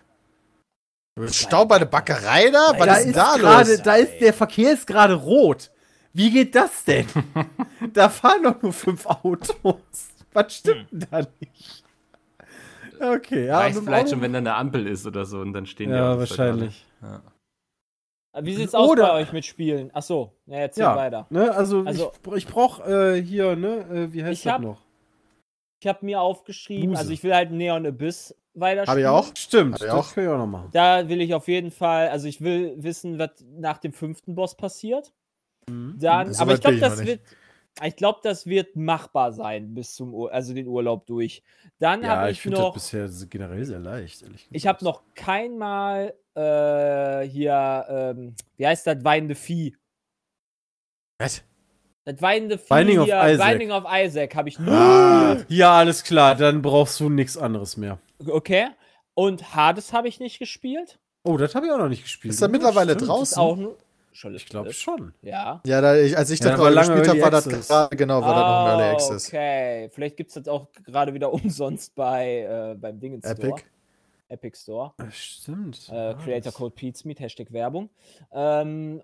[1.26, 2.72] Stau bei der Bäckerei da?
[2.76, 3.82] Was da ist denn da gerade, los?
[3.82, 5.70] da ist der Verkehr ist gerade rot.
[6.12, 7.06] Wie geht das denn?
[7.92, 9.78] da fahren doch nur fünf Autos.
[10.32, 11.83] Was stimmt denn da nicht?
[13.04, 13.58] Okay, ja.
[13.58, 16.12] Reicht vielleicht schon, wenn da eine Ampel ist oder so und dann stehen die Ja,
[16.14, 16.86] Autos da wahrscheinlich.
[17.02, 17.22] Ja.
[18.42, 19.90] Wie sieht's aus Oder- bei euch mit Spielen?
[19.92, 21.26] Ach so, ja, erzähl Ja, weiter.
[21.30, 22.82] ne, also, Also- ich, ich brauche
[23.16, 24.80] äh, hier, ne, äh, wie heißt Ich das hab- noch?
[25.80, 26.98] Ich habe mir aufgeschrieben, Buse.
[27.00, 29.06] also ich will halt Neon Abyss weiterspielen.
[29.06, 29.36] Hab ich auch.
[29.36, 30.14] Stimmt, Hab ich das auch.
[30.14, 30.68] können wir auch noch machen.
[30.72, 34.56] Da will ich auf jeden Fall, also ich will wissen, was nach dem fünften Boss
[34.56, 35.12] passiert.
[35.68, 35.96] Mhm.
[36.00, 37.06] Dann, So aber ich glaube, ich das nicht.
[37.06, 37.20] wird,
[37.82, 41.42] ich glaube, das wird machbar sein bis zum, Ur also den Urlaub durch.
[41.78, 44.84] Dann Ja, habe ich ich, finde das noch, bisher generell sehr leicht, ehrlich ich habe
[44.84, 49.76] noch kein Mal äh, hier, ähm, wie heißt das, weinende Vieh.
[51.18, 51.42] Was?
[52.04, 53.48] Das weinende Vieh Binding of hier, Isaac.
[53.50, 57.76] Binding of Isaac habe ich nur Ah, Ja, alles klar, dann brauchst du nichts anderes
[57.76, 57.98] mehr.
[58.26, 58.68] Okay.
[59.14, 60.98] Und Hades habe ich nicht gespielt.
[61.24, 62.34] Oh, das habe ich auch noch nicht gespielt.
[62.34, 63.08] Ist er mittlerweile Stimmt.
[63.08, 63.22] draußen?
[63.32, 63.56] Ist auch.
[64.14, 65.12] Schon Ich glaube schon.
[65.22, 65.60] Ja.
[65.66, 68.34] ja, da ich, als ich Ja, das gerade gespielt habe, war das gerade, genau, war
[68.34, 69.26] das noch ein Early Ah, Access.
[69.28, 69.88] Okay.
[69.90, 73.32] Vielleicht gibt es das auch gerade wieder umsonst bei äh, beim Dingen Store.
[73.48, 73.64] Epic.
[74.28, 74.94] Epic Store.
[74.98, 75.88] Äh, Stimmt.
[75.90, 77.90] Äh, Creator Code Pizmeet, Hashtag Werbung.
[78.30, 79.02] Ähm,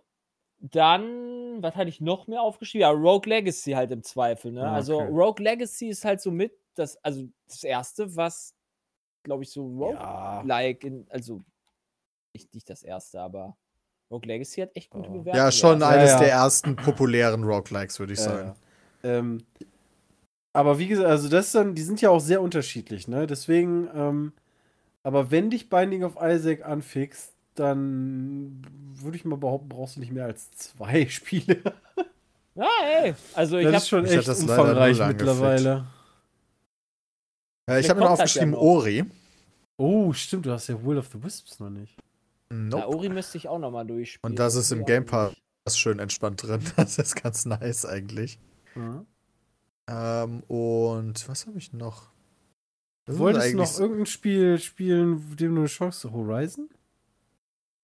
[0.60, 2.82] dann, was hatte ich noch mehr aufgeschrieben?
[2.82, 4.52] Ja, Rogue Legacy halt im Zweifel.
[4.52, 4.62] Ne?
[4.62, 5.08] Ah, Also okay.
[5.10, 8.54] Rogue Legacy ist halt so mit das, also das erste, was,
[9.24, 10.38] glaube ich, so Ja.
[10.38, 11.42] Rogue-like, in, also
[12.32, 13.56] nicht, nicht das erste, aber
[14.10, 15.12] Rogue Legacy hat echt gute Oh.
[15.18, 15.36] Bewertungen.
[15.44, 15.96] Ja, schon gehabt.
[15.96, 16.18] eines ja.
[16.18, 18.54] der ersten populären Roguelikes, würde ich Ja, sagen.
[19.02, 19.10] ja.
[19.18, 19.42] Ähm,
[20.52, 23.26] Aber wie gesagt, also das dann, die sind ja auch sehr unterschiedlich, ne?
[23.28, 24.32] Deswegen, ähm,
[25.04, 28.62] aber wenn dich Binding of Isaac anfixt, dann
[29.00, 31.62] würde ich mal behaupten, brauchst du nicht mehr als zwei Spiele.
[32.56, 32.66] Ja,
[33.02, 33.14] ey.
[33.34, 35.86] Also ich das hab, ist schon echt das umfangreich mittlerweile.
[37.68, 38.58] Ja, ich habe mir ja aufgeschrieben noch.
[38.60, 39.04] Ori.
[39.76, 41.94] Oh, stimmt, du hast ja Will of the Wisps noch nicht.
[42.52, 42.88] Na, Nope.
[42.88, 44.32] Ori müsste ich auch nochmal durchspielen.
[44.32, 45.32] Und das ist im Game Pass
[45.72, 46.60] schön entspannt drin.
[46.76, 48.38] Das ist ganz nice eigentlich.
[48.74, 49.04] Ja.
[49.88, 52.10] Ähm, und was habe ich noch?
[53.06, 56.14] Das Wolltest du eigentlich noch irgendein Spiel spielen, dem du eine Chance hast?
[56.14, 56.68] Horizon?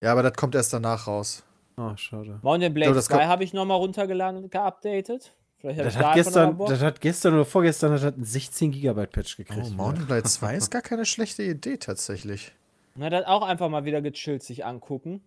[0.01, 1.43] Ja, aber das kommt erst danach raus.
[1.75, 2.39] Ah, schade.
[2.43, 5.33] Mountain Blade das 2 kommt- habe ich nochmal runtergeladen, geupdatet.
[5.59, 9.11] Vielleicht Das ich hat, gestern, das hat gestern oder vorgestern das hat einen 16 Gigabyte
[9.11, 9.65] Patch gekriegt.
[9.65, 12.53] Oh, Mountain Blade 2 ist gar keine schlechte Idee tatsächlich.
[12.97, 15.21] Na, das auch einfach mal wieder gechillt sich angucken.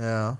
[0.00, 0.38] Ja.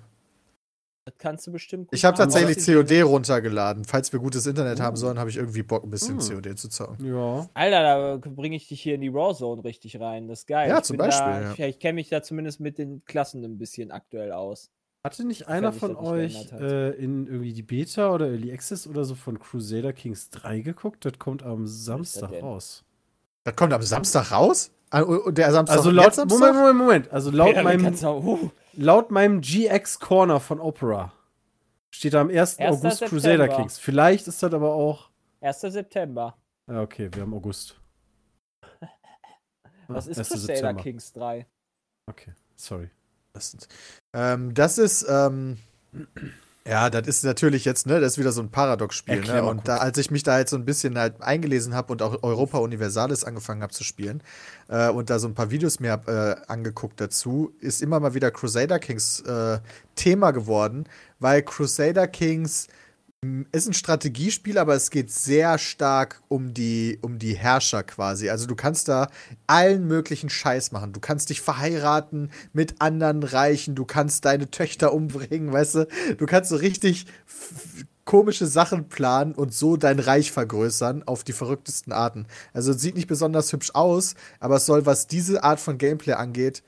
[1.07, 3.85] Das kannst du bestimmt gut Ich habe tatsächlich COD runtergeladen.
[3.85, 6.35] Falls wir gutes Internet haben sollen, habe ich irgendwie Bock, ein bisschen Oh.
[6.35, 7.05] COD zu zocken.
[7.07, 7.47] Ja.
[7.53, 10.29] Alter, da bringe ich dich hier in die Raw Zone richtig rein.
[10.29, 10.69] Das ist geil.
[10.71, 11.53] Ja, Ich zum Beispiel, Da, ja.
[11.53, 14.71] Ich, ich kenne mich da zumindest mit den Klassen ein bisschen aktuell aus.
[15.07, 19.05] Hatte nicht einer von nicht euch äh, in irgendwie die Beta oder Early Access oder
[19.05, 21.05] so von Crusader Kings 3 geguckt?
[21.05, 22.83] Das kommt am Samstag raus.
[23.45, 24.71] Das kommt am Samstag raus?
[24.91, 26.39] Ah, Und der Samstag Also laut, Samstag?
[26.39, 27.13] Moment, Moment, Moment.
[27.13, 31.13] Also laut, Ja, meinem, uh, laut meinem GX Corner von Opera
[31.91, 32.59] steht da am 1.
[32.59, 32.61] 1.
[32.61, 33.09] August September.
[33.09, 33.79] Crusader Kings.
[33.79, 35.11] Vielleicht ist das aber auch.
[35.41, 35.61] 1.
[35.61, 36.37] September.
[36.69, 37.81] Ja, okay, wir haben August.
[39.89, 40.29] Was Ah, ist 1.
[40.29, 40.83] Crusader September.
[40.83, 41.47] Kings 3?
[42.11, 42.91] Okay, sorry.
[43.33, 43.57] Das,
[44.13, 45.59] ähm, das ist, ähm,
[46.67, 49.45] ja, das ist natürlich jetzt, ne, das ist wieder so ein Paradox-Spiel, ne?
[49.45, 52.23] Und da, als ich mich da halt so ein bisschen halt eingelesen habe und auch
[52.23, 54.23] Europa Universalis angefangen habe zu spielen
[54.69, 58.15] äh, und da so ein paar Videos mir hab, äh, angeguckt dazu, ist immer mal
[58.15, 59.59] wieder Crusader Kings äh,
[59.95, 60.85] Thema geworden,
[61.19, 62.69] weil Crusader Kings
[63.53, 68.31] ist ein Strategiespiel, aber es geht sehr stark um die, um die Herrscher quasi.
[68.31, 69.09] Also du kannst da
[69.47, 70.93] allen möglichen Scheiß machen.
[70.93, 75.89] Du kannst dich verheiraten mit anderen Reichen, du kannst deine Töchter umbringen, weißt du?
[76.19, 77.07] Du kannst so richtig
[78.05, 82.27] komische Sachen planen und so dein Reich vergrößern auf die verrücktesten Arten.
[82.53, 86.15] Also es sieht nicht besonders hübsch aus, aber es soll, was diese Art von Gameplay
[86.15, 86.63] angeht,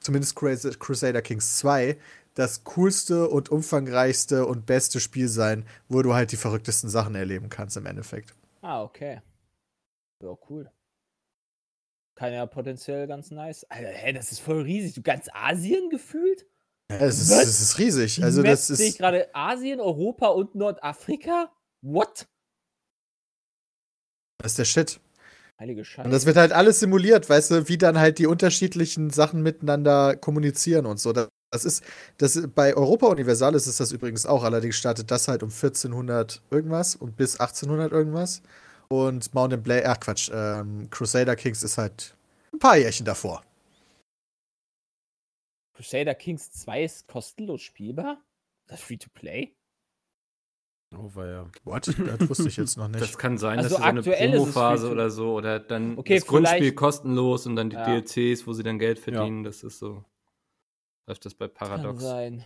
[0.00, 1.96] zumindest Crus- Crusader Kings 2,
[2.36, 7.48] das coolste und umfangreichste und beste Spiel sein, wo du halt die verrücktesten Sachen erleben
[7.48, 8.34] kannst im Endeffekt.
[8.60, 9.22] Ah, okay.
[10.22, 10.70] Ja, cool.
[12.14, 13.64] Kann ja potenziell ganz nice.
[13.64, 14.94] Alter, hä, das ist voll riesig.
[14.94, 16.46] Du ganz Asien gefühlt?
[16.90, 18.22] Ja, es, ist, es ist riesig.
[18.22, 21.50] Also Map das sehe ich ist gerade Asien, Europa und Nordafrika?
[21.82, 22.26] What?
[24.38, 25.00] das ist der Shit.
[25.58, 26.06] Heilige Scheiße.
[26.06, 30.16] Und das wird halt alles simuliert, weißt du, wie dann halt die unterschiedlichen Sachen miteinander
[30.16, 31.12] kommunizieren und so.
[31.12, 31.84] Das das ist,
[32.18, 34.42] das bei Europa Universalis ist das übrigens auch.
[34.42, 38.42] Allerdings startet das halt um 1400 irgendwas und bis 1800 irgendwas.
[38.88, 42.16] Und Mountain Blade, ach Quatsch, ähm, Crusader Kings ist halt
[42.52, 43.42] ein paar Jährchen davor.
[45.74, 48.22] Crusader Kings 2 ist kostenlos spielbar?
[48.66, 49.54] Das Free-to-Play?
[50.96, 51.50] Oh, war ja.
[51.64, 51.88] What?
[51.88, 53.00] Das wusste ich jetzt noch nicht.
[53.00, 56.14] Das kann sein, Also dass so eine Promophase free to- oder so oder dann Okay,
[56.14, 57.84] das Grundspiel kostenlos und dann die Ja.
[58.00, 59.42] DLCs, wo sie dann Geld verdienen.
[59.44, 60.04] Das ist so.
[61.06, 62.02] Läuft das bei Kann Paradox.
[62.02, 62.44] sein.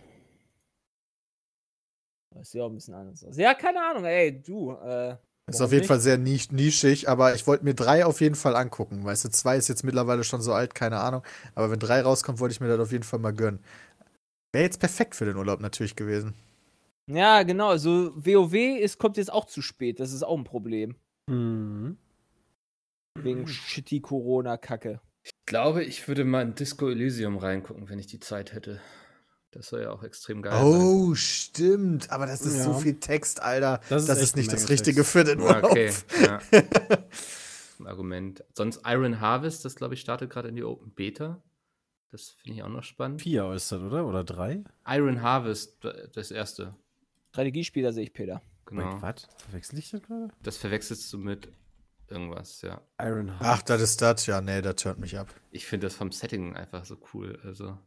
[2.33, 3.37] Das sieht auch ein bisschen anders aus.
[3.37, 4.71] Ja, keine Ahnung, ey, du.
[4.71, 5.87] Äh, Ist auf jeden nicht?
[5.87, 9.03] Fall sehr nisch nischig, aber ich wollte mir drei auf jeden Fall angucken.
[9.03, 11.23] Weißt du, zwei ist jetzt mittlerweile schon so alt, keine Ahnung.
[11.55, 13.59] Aber wenn drei rauskommt, wollte ich mir das auf jeden Fall mal gönnen.
[14.53, 16.33] Wäre jetzt perfekt für den Urlaub natürlich gewesen.
[17.09, 17.69] Ja, genau.
[17.69, 19.99] Also WoW ist, kommt jetzt auch zu spät.
[19.99, 20.95] Das ist auch ein Problem.
[21.29, 21.97] Mhm.
[23.17, 25.01] Wegen shitty Corona-Kacke.
[25.51, 28.79] Ich glaube, ich würde mal in Disco Elysium reingucken, wenn ich die Zeit hätte.
[29.51, 30.63] Das soll ja auch extrem geil sein.
[30.63, 32.09] Oh, stimmt.
[32.09, 32.77] Aber das ist so Ja.
[32.77, 33.81] viel Text, Alter.
[33.89, 35.11] Das Das ist ist, echt eine nicht das Richtige Text.
[35.11, 35.65] für den Urlaub.
[35.65, 35.91] Okay,
[36.23, 36.39] ja.
[37.79, 38.45] Ein Argument.
[38.55, 41.43] Sonst Iron Harvest, das glaube ich startet gerade in die Open Beta.
[42.11, 43.21] Das finde ich auch noch spannend.
[43.21, 44.07] Vier ist das, oder?
[44.07, 44.63] Oder drei?
[44.87, 45.79] Iron Harvest,
[46.13, 46.75] das erste.
[47.31, 48.41] Strategiespieler sehe ich, Peter.
[48.67, 48.85] Genau.
[48.93, 49.27] Wait, was?
[49.49, 50.29] Verwechsel ich das gerade?
[50.43, 51.49] Das verwechselst du mit
[52.11, 52.81] irgendwas, ja.
[52.99, 53.41] Iron Heart.
[53.41, 54.25] Ach, das ist das.
[54.25, 55.33] Ja, nee, das turnt mich ab.
[55.51, 57.39] Ich finde das vom Setting einfach so cool.
[57.43, 57.77] Also.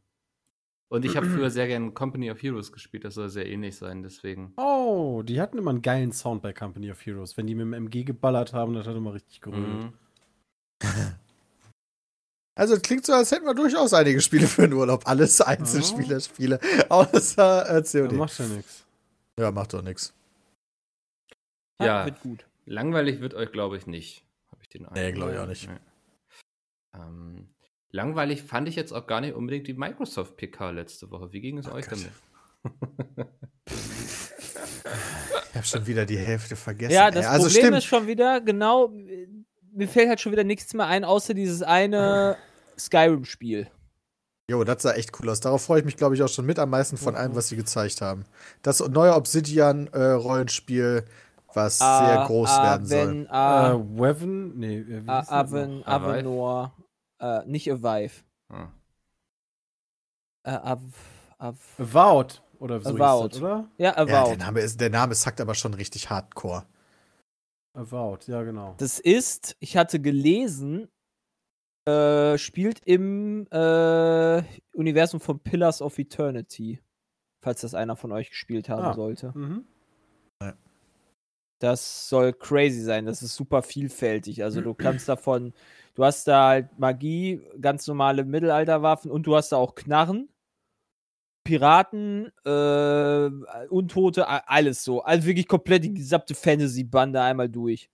[0.88, 4.02] Und ich habe früher sehr gerne Company of Heroes gespielt, das soll sehr ähnlich sein,
[4.02, 4.52] deswegen.
[4.56, 7.36] Oh, die hatten immer einen geilen Sound bei Company of Heroes.
[7.36, 9.66] Wenn die mit dem MG geballert haben, das hat immer richtig gerölt.
[9.66, 9.92] Mhm.
[12.56, 15.08] Also, es klingt so, als hätten wir durchaus einige Spiele für den Urlaub.
[15.08, 16.60] Alles Einzelspieler-Spiele.
[16.88, 18.12] Außer äh, Ja, COD.
[18.12, 18.84] macht ja nichts.
[19.40, 20.14] Ja, macht doch nichts.
[21.80, 22.04] Ja.
[22.04, 22.46] Wird gut.
[22.66, 24.24] Langweilig wird euch, glaube ich, nicht.
[24.50, 25.68] Habe ich den Nee, glaub ich auch nicht.
[25.68, 25.76] Nee.
[26.94, 27.54] Ähm,
[27.90, 31.32] langweilig fand ich jetzt auch gar nicht unbedingt die Microsoft PK letzte Woche.
[31.32, 31.98] Wie ging es euch Gott.
[31.98, 32.12] damit?
[35.50, 36.94] Ich habe schon wieder die Hälfte vergessen.
[36.94, 37.78] Ja, das also Problem stimmt.
[37.78, 38.92] ist schon wieder, genau,
[39.72, 42.36] mir fällt halt schon wieder nichts mehr ein, außer dieses eine
[42.78, 43.68] Skyrim-Spiel.
[44.50, 45.40] Jo, das sah echt cool aus.
[45.40, 47.56] Darauf freue ich mich, glaube ich, auch schon mit am meisten von allem, was sie
[47.56, 48.24] gezeigt haben.
[48.62, 51.04] Das neue Obsidian-Rollenspiel,
[51.54, 53.26] was sehr groß werden soll.
[53.30, 54.58] A, Weven?
[54.58, 55.84] Nee, äh, wie hieß das Aven?
[55.84, 56.10] Avive?
[56.12, 56.74] Avenor,
[57.20, 58.22] äh, nicht Avive.
[58.48, 58.68] Ah.
[60.44, 60.80] Äh, Av,
[61.38, 63.32] Av, Avowed oder so Avowed.
[63.34, 63.70] das, oder?
[63.78, 64.30] ja, Ja, Avowed.
[64.30, 66.64] der Name, ist, der Name sagt aber schon richtig hardcore.
[67.74, 68.74] Avowed, ja genau.
[68.78, 70.88] Das ist, ich hatte gelesen,
[71.88, 74.42] äh, spielt im äh,
[74.74, 76.80] Universum von Pillars of Eternity.
[77.42, 78.94] Falls das einer von euch gespielt haben Ah.
[78.94, 79.32] sollte.
[79.36, 79.66] Mhm.
[81.58, 83.06] Das soll crazy sein.
[83.06, 84.42] Das ist super vielfältig.
[84.42, 85.52] Also du kannst davon,
[85.94, 90.28] du hast da halt Magie, ganz normale Mittelalterwaffen und du hast da auch Knarren,
[91.44, 95.02] Piraten, äh, Untote, alles so.
[95.02, 97.90] Also wirklich komplett die gesamte Fantasy-Bande einmal durch.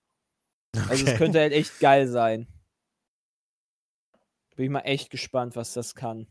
[0.89, 1.19] Also es Okay.
[1.19, 2.47] könnte halt echt geil sein.
[4.57, 6.27] Bin ich mal echt gespannt, was das kann.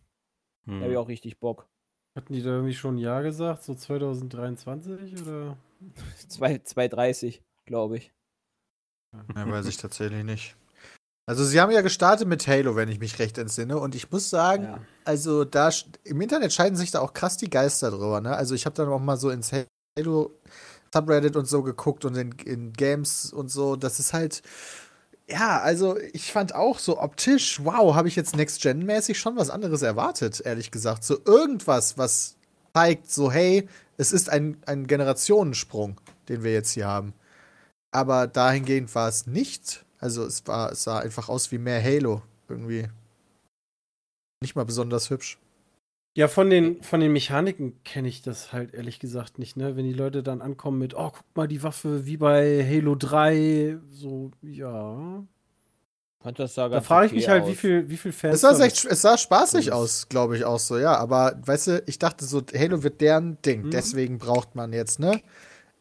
[0.66, 0.82] Da Hm.
[0.84, 1.68] habe ich auch richtig Bock.
[2.18, 3.64] Hatten die da irgendwie schon ein Jahr gesagt?
[3.64, 5.58] So 2023 oder?
[6.28, 8.12] 2 230, glaube ich.
[9.36, 10.56] Ja, weiß ich tatsächlich nicht.
[11.28, 13.78] Also sie haben ja gestartet mit Halo, wenn ich mich recht entsinne.
[13.78, 14.82] Und ich muss sagen, Ja.
[15.06, 15.70] also da
[16.04, 18.20] im Internet scheiden sich da auch krass die Geister drüber.
[18.20, 18.36] Ne?
[18.36, 19.52] Also ich habe dann auch mal so ins
[19.98, 20.32] Halo
[20.92, 23.76] Subreddit und so geguckt und in, in Games und so.
[23.76, 24.42] Das ist halt,
[25.30, 29.82] ja, also ich fand auch so optisch, wow, habe ich jetzt Next-Gen-mäßig schon was anderes
[29.82, 31.04] erwartet, ehrlich gesagt.
[31.04, 32.36] So irgendwas, was
[32.74, 37.14] zeigt, so hey, es ist ein, ein Generationensprung, den wir jetzt hier haben.
[37.92, 39.86] Aber dahingehend war es nicht.
[40.00, 42.88] Also es war, es sah einfach aus wie mehr Halo irgendwie.
[44.42, 45.38] Nicht mal besonders hübsch.
[46.18, 49.76] Ja, von den, von den Mechaniken kenne ich das halt ehrlich gesagt nicht, ne?
[49.76, 53.78] Wenn die Leute dann ankommen mit, oh, guck mal, die Waffe wie bei Halo 3,
[53.90, 55.24] so, ja.
[56.22, 57.50] Fand das sah Da frage ich okay mich halt, aus.
[57.50, 58.36] wie viel, wie viel Fans.
[58.36, 60.98] Es sah, echt, es sah spaßig aus, glaube ich auch so, ja.
[60.98, 63.66] Aber weißt du, ich dachte so, Halo wird deren Ding.
[63.66, 63.72] Mhm.
[63.72, 65.22] Deswegen braucht man jetzt, ne?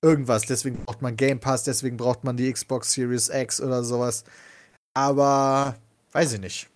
[0.00, 0.42] Irgendwas.
[0.42, 4.22] Deswegen braucht man Game Pass, deswegen braucht man die Xbox Series X oder sowas.
[4.94, 5.76] Aber
[6.12, 6.68] weiß ich nicht.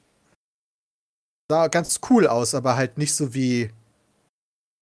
[1.50, 3.70] Sah ganz cool aus, aber halt nicht so wie.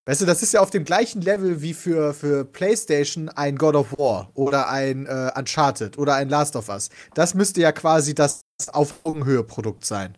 [0.06, 3.76] Weißt du, das ist ja auf dem gleichen Level wie für, für PlayStation ein God
[3.76, 6.88] of War oder ein äh, Uncharted oder ein Last of Us.
[7.14, 8.40] Das müsste ja quasi das
[8.72, 10.16] auf Augenhöhe Produkt sein.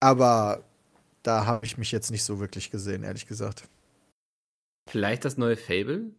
[0.00, 0.62] Aber
[1.22, 3.64] da habe ich mich jetzt nicht so wirklich gesehen, ehrlich gesagt.
[4.90, 6.10] Vielleicht das neue Fable?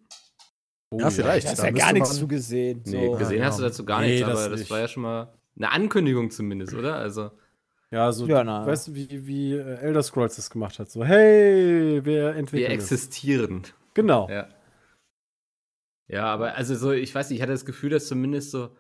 [0.94, 1.48] ja, vielleicht.
[1.48, 2.84] Da hast Da ja gar nichts man- zu gesehen.
[2.86, 3.12] Nee, So.
[3.18, 3.70] gesehen Ja, hast du genau.
[3.70, 4.70] dazu gar Nee, nichts, das aber das nicht.
[4.72, 6.96] war ja schon mal eine Ankündigung zumindest, oder?
[6.96, 7.32] Also,
[7.94, 8.66] Ja, so, Ja, na.
[8.66, 10.90] weißt du, wie, wie äh, Elder Scrolls das gemacht hat?
[10.90, 12.92] So, hey, wir wir entwickeln es.
[12.92, 13.64] existieren.
[13.94, 14.28] Genau.
[14.30, 14.50] Ja.
[16.08, 18.76] Ja, aber also so, ich weiß nicht, ich hatte das Gefühl, dass zumindest so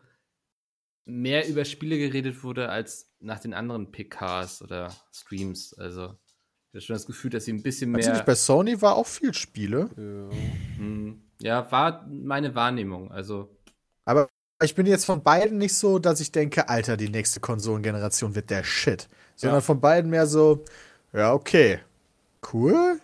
[1.06, 5.74] mehr über Spiele geredet wurde als nach den anderen PKs oder Streams.
[5.78, 6.06] Also,
[6.72, 8.12] ich hatte schon das Gefühl, dass sie ein bisschen mehr.
[8.14, 9.90] nicht, bei Sony war auch viel Spiele.
[9.96, 10.38] Ja.
[10.78, 13.12] Hm, ja, war meine Wahrnehmung.
[13.12, 13.56] Also,
[14.64, 18.50] Ich bin jetzt von beiden nicht so, dass ich denke, Alter, die nächste Konsolengeneration wird
[18.50, 19.08] der Shit.
[19.36, 19.62] Sondern Ja.
[19.62, 20.64] von beiden mehr so,
[21.12, 21.80] ja, okay.
[22.54, 23.00] Cool.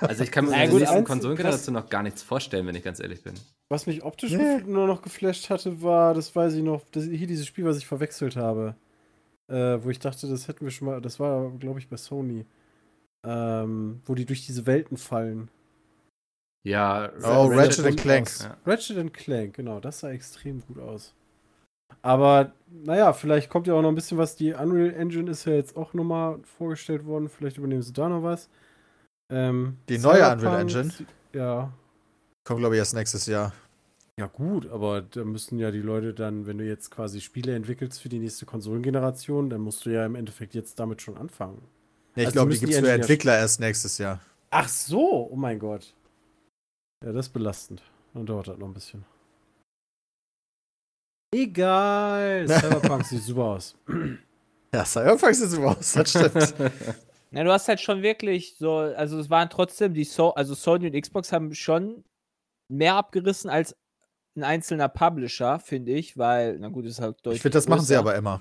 [0.00, 2.74] also ich kann mir Na in der gut, nächsten Konsolengeneration noch gar nichts vorstellen, wenn
[2.74, 3.34] ich ganz ehrlich bin.
[3.68, 4.58] Was mich optisch Nee.
[4.66, 7.86] nur noch geflasht hatte, war, das weiß ich noch, das, hier dieses Spiel, was ich
[7.86, 8.74] verwechselt habe.
[9.48, 12.46] Äh, wo ich dachte, das hätten wir schon mal, das war, glaube ich, bei Sony.
[13.24, 15.48] Ähm, wo die durch diese Welten fallen.
[16.66, 18.30] Ja, Oh, Ratchet Ratchet Clank.
[18.40, 18.56] Ja.
[18.64, 21.12] Ratchet and Clank, genau, das sah extrem gut aus.
[22.02, 24.34] Aber, naja, vielleicht kommt ja auch noch ein bisschen was.
[24.36, 27.28] Die Unreal Engine ist ja jetzt auch nochmal vorgestellt worden.
[27.28, 28.48] Vielleicht übernehmen sie da noch was.
[29.32, 30.92] Ähm, Die neue Cyberpunk- Unreal Engine?
[31.32, 31.72] Ja.
[32.46, 33.52] Kommt, glaube ich, erst nächstes Jahr.
[34.18, 38.00] Ja, gut, aber da müssen ja die Leute dann, wenn du jetzt quasi Spiele entwickelst
[38.00, 41.62] für die nächste Konsolengeneration, dann musst du ja im Endeffekt jetzt damit schon anfangen.
[42.14, 44.20] Nee, ich Also glaube, die gibt es für ja- Entwickler erst nächstes Jahr.
[44.50, 45.94] Ach so, oh mein Gott.
[47.04, 47.82] Ja, das ist belastend.
[48.14, 49.04] Dann dauert das noch ein bisschen.
[51.34, 52.46] Egal.
[52.48, 53.76] Cyberpunk sieht super aus.
[54.72, 56.54] Ja, Cyberpunk sieht so aus, das stimmt.
[57.30, 60.86] Ja, du hast halt schon wirklich so, also es waren trotzdem die so also Sony
[60.86, 62.04] und Xbox haben schon
[62.68, 63.74] mehr abgerissen als
[64.36, 67.38] ein einzelner Publisher, finde ich, weil, na gut, ist halt deutlich.
[67.38, 67.98] ich finde, das machen sie größer.
[67.98, 68.40] aber immer.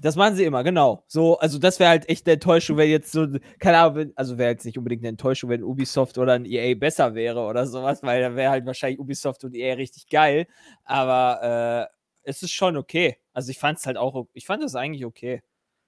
[0.00, 1.04] Das machen sie immer, genau.
[1.06, 3.26] So, also das wäre halt echt eine Enttäuschung, wenn jetzt so,
[3.58, 7.14] keine Ahnung, also wäre jetzt nicht unbedingt eine Enttäuschung, wenn Ubisoft oder ein EA besser
[7.14, 10.46] wäre oder sowas, weil dann wäre halt wahrscheinlich Ubisoft und EA richtig geil.
[10.84, 13.18] Aber äh, es ist schon okay.
[13.32, 15.42] Also ich fand es halt auch, ich fand es eigentlich okay.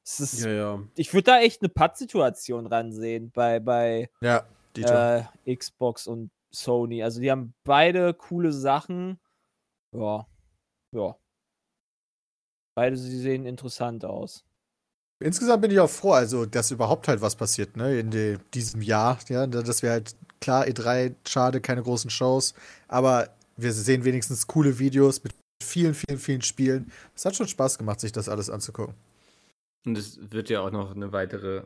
[0.05, 0.83] Ist, Ja, ja.
[0.96, 4.44] Ich würde da echt eine Pattsituation ransehen bei, bei Ja,
[4.77, 7.03] äh, Xbox und Sony.
[7.03, 9.20] Also die haben beide coole Sachen.
[9.92, 10.27] Ja.
[10.92, 11.16] Ja.
[12.74, 14.44] Beide sie sehen interessant aus.
[15.20, 18.82] Insgesamt bin ich auch froh, also dass überhaupt halt was passiert, ne, in de, diesem
[18.82, 19.18] Jahr.
[19.28, 22.54] Ja, dass wir halt, klar, E3, schade, keine großen Shows,
[22.88, 25.32] aber wir sehen wenigstens coole Videos mit
[25.62, 26.90] vielen, vielen, vielen Spielen.
[27.14, 28.94] Es hat schon Spaß gemacht, sich das alles anzugucken.
[29.85, 31.64] Und es wird ja auch noch eine weitere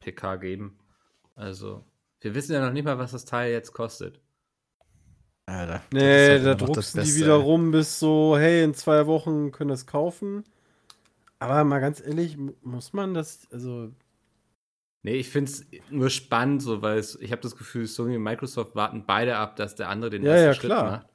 [0.00, 0.78] PK geben.
[1.34, 1.84] Also,
[2.20, 4.20] wir wissen ja noch nicht mal, was das Teil jetzt kostet.
[5.46, 9.86] Alter, Nee, da druckst die wieder rum bis so, hey, in zwei Wochen können das
[9.86, 10.44] kaufen.
[11.40, 13.92] Aber mal ganz ehrlich, mu- muss man das, also,
[15.02, 18.22] Nee, ich finde es nur spannend, so, weil es, ich habe das Gefühl, Sony und
[18.22, 20.82] Microsoft warten beide ab, dass der andere den Ja, ersten ja, Schritt klar.
[20.82, 21.06] macht.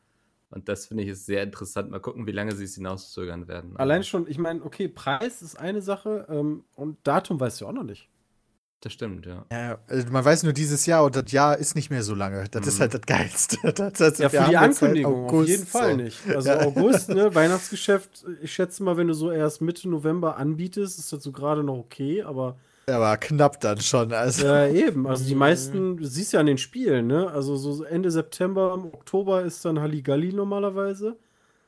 [0.52, 1.90] Und das finde ich ist sehr interessant.
[1.92, 3.78] Mal gucken, wie lange sie es hinauszögern werden.
[3.78, 7.72] allein schon, ich meine, okay, Preis ist eine Sache ähm, und Datum weißt du auch
[7.72, 8.10] noch nicht.
[8.82, 9.46] Das stimmt, ja.
[9.52, 12.46] Ja, also man weiß nur dieses Jahr und das Jahr ist nicht mehr so lange.
[12.50, 12.82] Das ist Mhm.
[12.82, 13.58] halt das Geilste.
[13.76, 15.98] Das, das, Ja, für die halt Ankündigung auf August, jeden Fall so.
[15.98, 16.18] nicht.
[16.34, 16.62] Also Ja.
[16.62, 21.22] August, ne, Weihnachtsgeschäft, ich schätze mal, wenn du so erst Mitte November anbietest, ist das
[21.24, 22.56] so gerade noch okay, aber
[22.88, 24.14] Aber knapp dann schon.
[24.14, 24.46] Also.
[24.46, 27.30] ja, eben, also die meisten, du siehst ja an den Spielen, ne?
[27.30, 31.18] Also so Ende September, Oktober ist dann Halligalli normalerweise.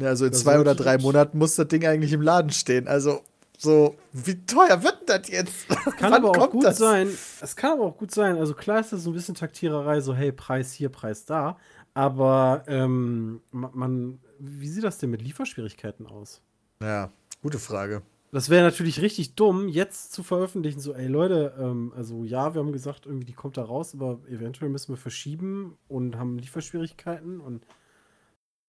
[0.01, 2.87] Also in Das zwei oder drei Monaten muss das Ding eigentlich im Laden stehen.
[2.87, 3.19] Also
[3.61, 5.67] so, wie teuer wird das jetzt?
[5.97, 6.77] Kann Wann aber auch gut das?
[6.77, 7.07] sein.
[7.41, 8.37] Es kann aber auch gut sein.
[8.37, 11.57] Also klar ist das so ein bisschen Taktiererei, so hey, Preis hier, Preis da.
[11.93, 16.41] Aber ähm, ma- man, wie sieht das denn mit Lieferschwierigkeiten aus?
[16.81, 17.11] Ja,
[17.43, 18.01] gute Frage.
[18.31, 22.61] Das wäre natürlich richtig dumm, jetzt zu veröffentlichen, so, ey Leute, ähm, also ja, wir
[22.61, 27.41] haben gesagt, irgendwie die kommt da raus, aber eventuell müssen wir verschieben und haben Lieferschwierigkeiten
[27.41, 27.65] und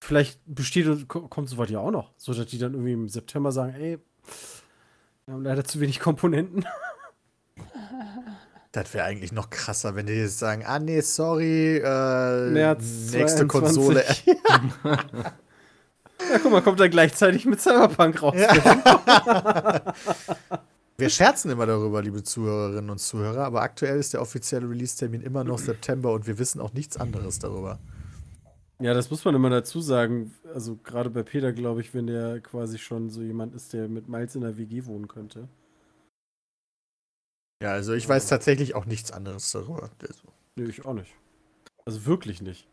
[0.02, 3.08] vielleicht besteht und ko- kommt soweit ja auch noch, so dass die dann irgendwie im
[3.08, 3.98] September sagen, ey,
[5.26, 6.66] wir haben leider zu wenig Komponenten.
[8.74, 13.46] Das wäre eigentlich noch krasser, wenn die jetzt sagen, ah nee, sorry, äh, März nächste
[13.46, 13.48] 22.
[13.48, 14.02] Konsole.
[16.30, 18.34] Ja, guck mal, kommt dann gleichzeitig mit Cyberpunk raus.
[20.96, 25.42] Wir scherzen immer darüber, liebe Zuhörerinnen und Zuhörer, aber aktuell ist der offizielle Release-Termin immer
[25.42, 27.80] noch September und wir wissen auch nichts anderes darüber.
[28.80, 30.34] Ja, das muss man immer dazu sagen.
[30.52, 34.08] Also gerade bei Peter, glaube ich, wenn der quasi schon so jemand ist, der mit
[34.08, 35.48] Miles in der WG wohnen könnte.
[37.62, 39.90] Ja, also ich weiß tatsächlich auch nichts anderes darüber.
[40.00, 41.14] Also, Nee, ich auch nicht.
[41.84, 42.66] Also wirklich nicht.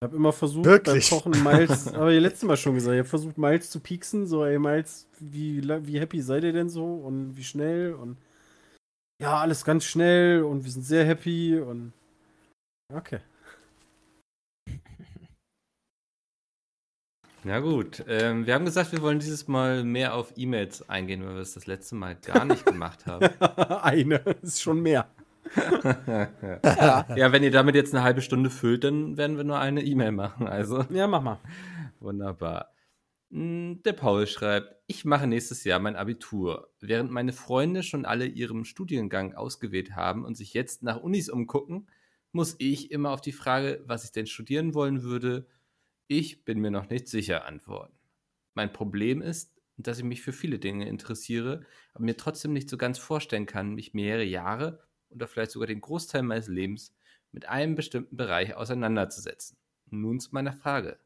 [0.00, 1.10] Ich habe immer versucht, Wirklich?
[1.10, 4.26] beim Kochen Miles, aber ihr letztes Mal schon gesagt, ich habe versucht, Miles zu pieksen,
[4.26, 8.18] so, ey, Miles, wie, wie happy seid ihr denn so und wie schnell und
[9.20, 11.94] ja, alles ganz schnell und wir sind sehr happy und
[12.92, 13.20] okay.
[17.46, 21.34] Na gut, ähm, wir haben gesagt, wir wollen dieses Mal mehr auf E-Mails eingehen, weil
[21.34, 23.24] wir es das letzte Mal gar nicht gemacht haben.
[23.84, 25.08] Eine, ist schon mehr.
[25.54, 30.10] ja, wenn ihr damit jetzt eine halbe Stunde füllt, dann werden wir nur eine E-Mail
[30.10, 30.48] machen.
[30.48, 31.38] Also Ja, mach mal.
[32.00, 32.72] wunderbar.
[33.30, 36.70] Mm, Der Paul schreibt, ich mache nächstes Jahr mein Abitur.
[36.80, 41.86] Während meine Freunde schon alle ihren Studiengang ausgewählt haben und sich jetzt nach Unis umgucken,
[42.32, 45.46] muss ich immer auf die Frage, was ich denn studieren wollen würde,
[46.08, 47.96] ich bin mir noch nicht sicher antworten.
[48.54, 52.78] Mein Problem ist, dass ich mich für viele Dinge interessiere, aber mir trotzdem nicht so
[52.78, 56.94] ganz vorstellen kann, mich mehrere Jahre oder vielleicht sogar den Großteil meines Lebens
[57.32, 59.58] mit einem bestimmten Bereich auseinanderzusetzen.
[59.90, 60.98] Nun zu meiner Frage.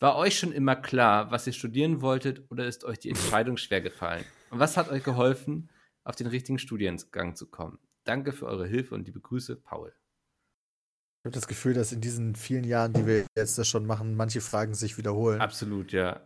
[0.00, 3.80] War euch schon immer klar, was ihr studieren wolltet oder ist euch die Entscheidung schwer
[3.80, 4.24] gefallen?
[4.50, 5.70] Und was hat euch geholfen,
[6.04, 7.78] auf den richtigen Studiengang zu kommen?
[8.04, 9.92] Danke für eure Hilfe und liebe Grüße, Paul.
[11.20, 14.14] Ich habe das Gefühl, dass in diesen vielen Jahren, die wir jetzt das schon machen,
[14.14, 15.40] manche Fragen sich wiederholen.
[15.40, 16.20] Absolut, ja.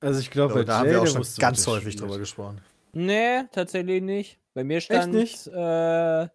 [0.00, 2.60] Also ich glaube, da haben wir auch schon ganz was häufig drüber gesprochen.
[2.92, 4.38] Nee, tatsächlich nicht.
[4.52, 5.46] Bei mir stand nicht?
[5.46, 6.28] Äh,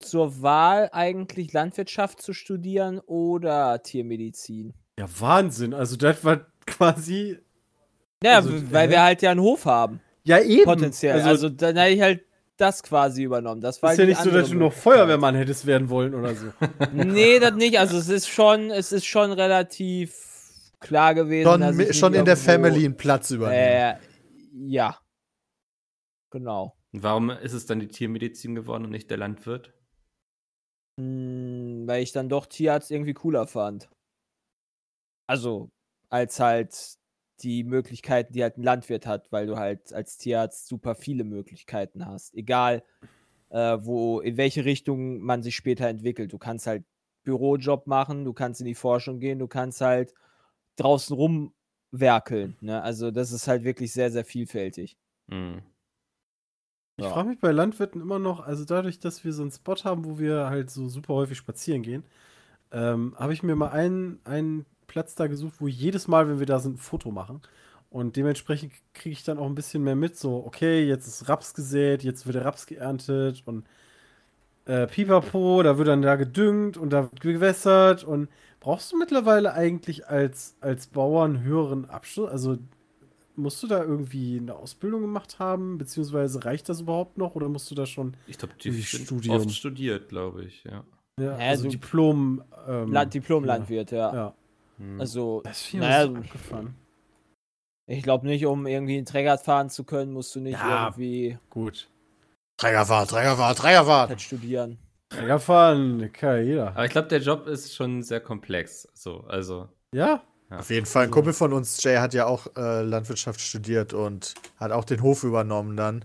[0.00, 4.72] zur Wahl eigentlich Landwirtschaft zu studieren oder Tiermedizin.
[4.98, 5.74] Ja, Wahnsinn.
[5.74, 7.38] Also das war quasi.
[8.24, 8.92] Ja, Also, weil hä?
[8.92, 10.64] wir halt ja einen Hof haben, Ja, eben.
[10.64, 11.20] potenziell.
[11.20, 12.24] Also, dann hätte ich halt
[12.62, 13.60] das quasi übernommen.
[13.60, 16.52] Das war ist ja nicht so, dass du noch Feuerwehrmann hättest werden wollen oder so.
[16.92, 17.78] Nee, das nicht.
[17.78, 21.50] Also es ist schon, es ist schon relativ klar gewesen.
[21.50, 23.98] Schon, dass mi- ich schon in der Family einen Platz übernehmen.
[23.98, 23.98] Äh,
[24.68, 24.98] ja.
[26.30, 26.76] Genau.
[26.92, 29.74] Warum ist es dann die Tiermedizin geworden und nicht der Landwirt?
[31.00, 33.88] Hm, weil ich dann doch Tierarzt irgendwie cooler fand.
[35.28, 35.70] Also,
[36.10, 36.94] als halt
[37.44, 42.06] die Möglichkeiten, die halt ein Landwirt hat, weil du halt als Tierarzt super viele Möglichkeiten
[42.06, 42.34] hast.
[42.34, 42.82] Egal,
[43.50, 46.32] äh, wo, in welche Richtung man sich später entwickelt.
[46.32, 46.84] Du kannst halt
[47.24, 50.14] Bürojob machen, du kannst in die Forschung gehen, du kannst halt
[50.76, 52.56] draußen rumwerkeln.
[52.60, 52.82] Ne?
[52.82, 54.96] Also, das ist halt wirklich sehr, sehr vielfältig.
[55.30, 55.62] Hm.
[56.98, 57.12] Ich Ja.
[57.12, 60.18] frage mich bei Landwirten immer noch, also dadurch, dass wir so einen Spot haben, wo
[60.18, 62.04] wir halt so super häufig spazieren gehen,
[62.72, 66.46] ähm, habe ich mir mal einen, einen Platz da gesucht, wo jedes Mal, wenn wir
[66.46, 67.40] da sind, ein Foto machen.
[67.88, 71.54] Und dementsprechend kriege ich dann auch ein bisschen mehr mit, so, okay, jetzt ist Raps
[71.54, 73.64] gesät, jetzt wird der Raps geerntet und
[74.66, 78.28] äh, Pipapo, da wird dann da gedüngt und da wird gewässert und
[78.60, 82.30] brauchst du mittlerweile eigentlich als, als Bauer einen höheren Abschluss?
[82.30, 82.56] Also
[83.34, 87.70] musst du da irgendwie eine Ausbildung gemacht haben, beziehungsweise reicht das überhaupt noch oder musst
[87.70, 89.36] du da schon Ich glaube, die Studium.
[89.36, 90.84] oft studiert, glaube ich, ja.
[91.18, 94.14] ja, Ja, also so- Diplom ähm, La Diplom-Landwirt, ja.
[94.14, 94.34] Ja.
[94.82, 95.00] Hm.
[95.00, 96.74] Also, Das ist naja, naja, abgefahren.
[97.86, 100.86] ich glaube nicht, um irgendwie einen Träger fahren zu können, musst du nicht Ja.
[100.86, 101.88] irgendwie Gut.
[102.58, 104.08] Trägerfahrt, Trägerfahrt, Trägerfahrt.
[104.10, 104.78] halt studieren.
[105.08, 106.68] Träger fahren, kann ja jeder.
[106.68, 108.88] Aber ich glaube, der Job ist schon sehr komplex.
[108.94, 109.68] So, also.
[109.94, 111.04] Ja, Auf jeden Fall.
[111.04, 115.02] Ein Kumpel von uns, Jay, hat ja auch äh, Landwirtschaft studiert und hat auch den
[115.02, 116.04] Hof übernommen dann.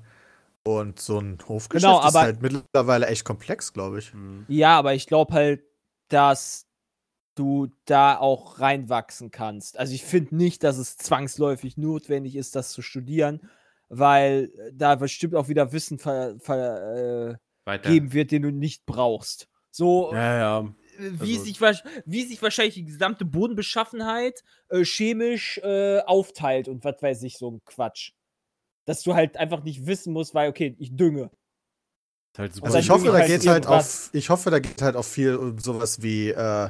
[0.64, 4.12] Und so ein Hofgeschäft Genau, ist halt mittlerweile echt komplex, glaube ich.
[4.14, 4.46] Hm.
[4.50, 5.64] Ja, aber ich glaube halt,
[6.10, 6.67] dass
[7.38, 9.78] du da auch reinwachsen kannst.
[9.78, 13.50] Also ich finde nicht, dass es zwangsläufig notwendig ist, das zu studieren,
[13.90, 18.86] weil äh, da bestimmt auch wieder Wissen vergeben ver, äh, geben wird, den du nicht
[18.86, 19.48] brauchst.
[19.72, 20.60] So, ja, ja.
[20.62, 21.62] äh, wie, also- sich,
[22.06, 27.52] wie sich wahrscheinlich die gesamte Bodenbeschaffenheit äh, chemisch äh, aufteilt und was weiß ich, so
[27.52, 28.12] ein Quatsch.
[28.86, 31.30] Dass du halt einfach nicht wissen musst, weil, okay, ich dünge.
[32.38, 32.68] Halt super.
[32.68, 35.06] Also dann ich hoffe, da halt geht's halt auf, ich hoffe, da geht halt auch
[35.06, 36.70] viel um sowas wie, äh,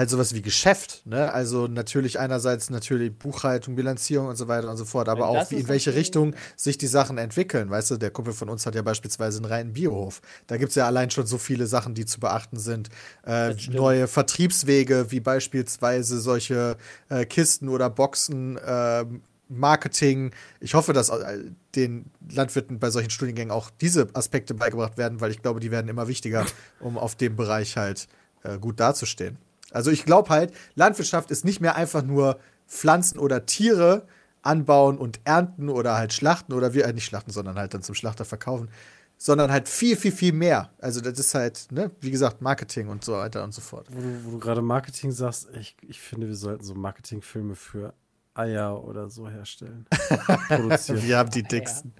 [0.00, 1.32] halt sowas wie Geschäft, ne?
[1.32, 5.56] Also natürlich einerseits natürlich Buchhaltung, Bilanzierung und so weiter und so fort, aber auch wie,
[5.56, 7.70] in welche Richtung sich die Sachen entwickeln.
[7.70, 10.22] Weißt du, der Kumpel von uns hat ja beispielsweise einen reinen Biohof.
[10.46, 12.88] Da gibt's ja allein schon so viele Sachen, die zu beachten sind.
[13.24, 16.76] Äh, neue Vertriebswege, wie beispielsweise solche
[17.10, 20.30] äh, Kisten oder Boxen, ähm, Marketing.
[20.60, 21.38] Ich hoffe, dass äh,
[21.74, 25.88] den Landwirten bei solchen Studiengängen auch diese Aspekte beigebracht werden, weil ich glaube, die werden
[25.88, 26.46] immer wichtiger,
[26.80, 28.08] um auf dem Bereich halt
[28.44, 29.36] äh, gut dazustehen.
[29.72, 34.06] Also ich glaube halt, Landwirtschaft ist nicht mehr einfach nur Pflanzen oder Tiere
[34.42, 37.94] anbauen und ernten oder halt schlachten oder wir äh, nicht schlachten, sondern halt dann zum
[37.94, 38.70] Schlachter verkaufen,
[39.18, 40.70] sondern halt viel, viel, viel mehr.
[40.78, 43.86] Also das ist halt, ne, wie gesagt, Marketing und so weiter und so fort.
[43.90, 47.92] wo du, du gerade Marketing sagst, ich, ich finde, wir sollten so Marketingfilme für
[48.34, 49.86] Eier oder so herstellen.
[50.48, 51.02] Produzieren.
[51.02, 51.92] Wir haben die dicksten.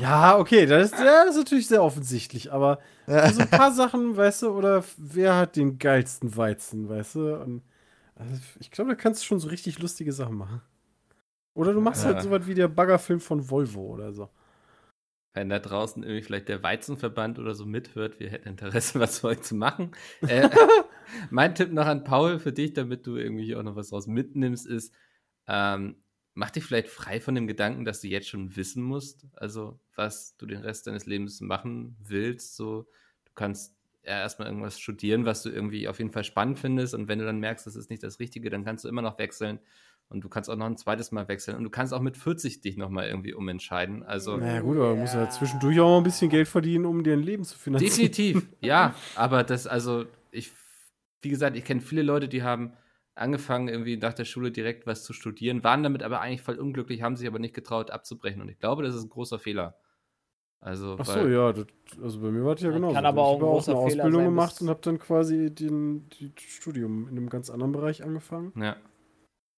[0.00, 3.72] Ja, okay, das ist, ja, das ist natürlich sehr offensichtlich, aber für so ein paar
[3.72, 7.34] Sachen, weißt du, oder wer hat den geilsten Weizen, weißt du?
[7.36, 7.62] Und
[8.14, 10.62] also ich glaube, da kannst du schon so richtig lustige Sachen machen.
[11.54, 12.10] Oder du machst Ja.
[12.10, 14.28] halt so was wie der Baggerfilm von Volvo oder so.
[15.34, 19.28] Wenn da draußen irgendwie vielleicht der Weizenverband oder so mithört, wir hätten Interesse, was für
[19.28, 19.92] euch zu machen.
[20.22, 20.48] Äh,
[21.30, 24.66] mein Tipp noch an Paul für dich, damit du irgendwie auch noch was draus mitnimmst,
[24.66, 24.94] ist,
[25.46, 25.96] ähm,
[26.38, 30.36] mach dich vielleicht frei von dem Gedanken, dass du jetzt schon wissen musst, also was
[30.36, 32.54] du den Rest deines Lebens machen willst.
[32.54, 32.82] So,
[33.24, 33.74] du kannst
[34.04, 36.94] ja erstmal irgendwas studieren, was du irgendwie auf jeden Fall spannend findest.
[36.94, 39.18] Und wenn du dann merkst, das ist nicht das Richtige, dann kannst du immer noch
[39.18, 39.58] wechseln.
[40.10, 41.56] Und du kannst auch noch ein zweites Mal wechseln.
[41.56, 44.04] Und du kannst auch mit 40 dich nochmal irgendwie umentscheiden.
[44.04, 44.36] Also.
[44.36, 47.14] Naja, gut, aber du musst ja zwischendurch auch mal ein bisschen Geld verdienen, um dir
[47.14, 47.90] ein Leben zu finanzieren.
[47.90, 48.94] Definitiv, ja.
[49.16, 50.52] Aber das, also, ich,
[51.20, 52.74] wie gesagt, ich kenne viele Leute, die haben
[53.18, 57.02] angefangen, irgendwie nach der Schule direkt was zu studieren, waren damit aber eigentlich voll unglücklich,
[57.02, 58.40] haben sich aber nicht getraut abzubrechen.
[58.42, 59.76] Und ich glaube, das ist ein großer Fehler.
[60.60, 61.66] Also, Ach so, weil- ja, das,
[62.02, 62.92] also bei mir war das ja Das genau.
[62.92, 64.98] kann aber auch ein ich habe großer eine Fehler Ausbildung sein, gemacht und habe dann
[64.98, 68.52] quasi den, die Studium in einem ganz anderen Bereich angefangen.
[68.56, 68.76] ja.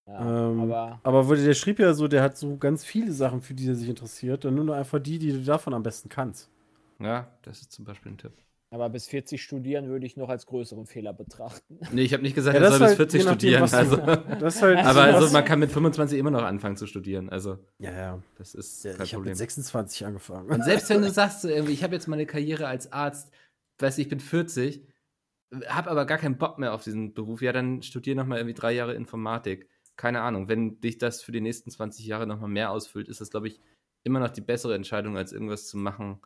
[0.06, 3.40] Ja, Ähm, aber Aber wurde- der schrieb ja so, der hat so ganz viele Sachen,
[3.42, 6.08] für die er sich interessiert, dann nur noch einfach die, die du davon am besten
[6.08, 6.50] kannst.
[6.98, 8.32] ja, das ist zum Beispiel ein Tipp.
[8.72, 11.80] Aber bis 40 studieren würde ich noch als größeren Fehler betrachten.
[11.90, 13.74] Nee, ich habe nicht gesagt, Ja, er soll ist bis halt 40 je nachdem, studieren.
[13.74, 16.86] Also, du- Das ist halt aber also, man kann mit 25 immer noch anfangen zu
[16.86, 17.28] studieren.
[17.30, 18.22] Also, Ja, ja.
[18.38, 19.32] das ist ja kein ich habe Problem.
[19.32, 20.48] mit 26 angefangen.
[20.50, 23.32] Und selbst wenn du sagst, so irgendwie, ich habe jetzt meine Karriere als Arzt,
[23.80, 24.86] weißt du, ich bin 40,
[25.66, 28.70] habe aber gar keinen Bock mehr auf diesen Beruf, ja, dann studier nochmal irgendwie drei
[28.72, 29.68] Jahre Informatik.
[29.96, 33.30] Keine Ahnung, wenn dich das für die nächsten 20 Jahre nochmal mehr ausfüllt, ist das,
[33.30, 33.60] glaube ich,
[34.04, 36.20] immer noch die bessere Entscheidung, als irgendwas zu machen,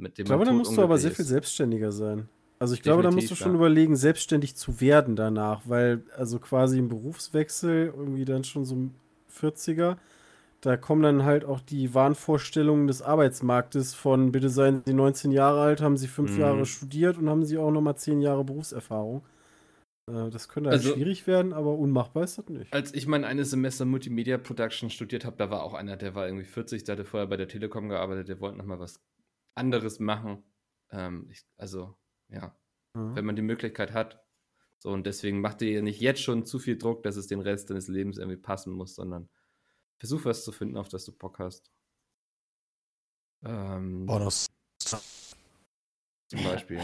[0.00, 2.28] mit dem Ich glaube, da musst du aber sehr viel selbstständiger sein.
[2.58, 3.56] Also ich glaube, da musst du schon ja.
[3.56, 8.94] überlegen, selbstständig zu werden danach, weil also quasi im Berufswechsel, irgendwie dann schon so ein
[9.34, 9.96] 40er,
[10.60, 15.62] da kommen dann halt auch die Wahnvorstellungen des Arbeitsmarktes von, bitte seien Sie 19 Jahre
[15.62, 16.40] alt, haben Sie fünf Mhm.
[16.40, 19.22] Jahre studiert und haben Sie auch nochmal 10 Jahre Berufserfahrung.
[20.10, 22.74] Äh, Das könnte halt Also- schwierig werden, aber unmachbar ist das nicht.
[22.74, 26.26] Als ich mein eines Semester Multimedia Production studiert habe, da war auch einer, der war
[26.26, 29.00] irgendwie 40, der hatte vorher bei der Telekom gearbeitet, der wollte nochmal was
[29.54, 30.42] anderes machen.
[30.90, 31.96] Ähm, ich, also,
[32.28, 32.56] ja,
[32.94, 33.14] Ja.
[33.14, 34.22] wenn man die Möglichkeit hat.
[34.78, 37.68] So, und deswegen mach dir nicht jetzt schon zu viel Druck, dass es den Rest
[37.70, 39.28] deines Lebens irgendwie passen muss, sondern
[39.98, 41.70] versuch was zu finden, auf das du Bock hast.
[43.44, 44.46] Ähm, Bonus.
[46.28, 46.80] zum Beispiel.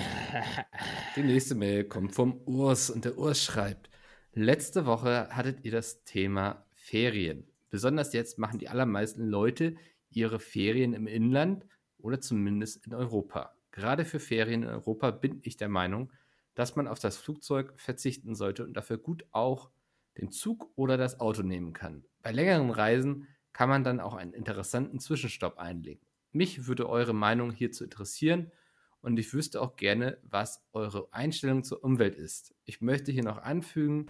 [1.16, 3.90] Die nächste Mail kommt vom Urs und der Urs schreibt:
[4.32, 7.46] Letzte Woche hattet ihr das Thema Ferien.
[7.70, 9.76] Besonders jetzt machen die allermeisten Leute
[10.10, 11.66] ihre Ferien im Inland
[11.98, 13.54] oder zumindest in Europa.
[13.70, 16.12] Gerade für Ferien in Europa bin ich der Meinung,
[16.54, 19.70] dass man auf das Flugzeug verzichten sollte und dafür gut auch
[20.18, 22.04] den Zug oder das Auto nehmen kann.
[22.22, 26.04] Bei längeren Reisen kann man dann auch einen interessanten Zwischenstopp einlegen.
[26.32, 28.50] Mich würde eure Meinung hierzu interessieren
[29.00, 32.54] und ich wüsste auch gerne, was eure Einstellung zur Umwelt ist.
[32.64, 34.06] Ich möchte hier noch anfügen,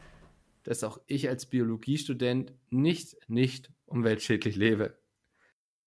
[0.62, 4.99] dass auch ich als Biologiestudent nicht, nicht umweltschädlich lebe.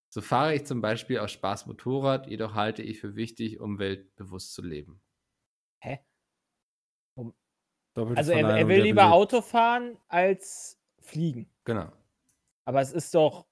[0.09, 4.63] So fahre ich zum Beispiel aus Spaß Motorrad, jedoch halte ich für wichtig, umweltbewusst zu
[4.63, 5.01] leben.
[5.81, 5.99] Hä?
[7.93, 11.49] Doppelte Also er, er will lieber Auto fahren als fliegen.
[11.65, 11.91] Genau.
[12.65, 13.47] Aber es ist doch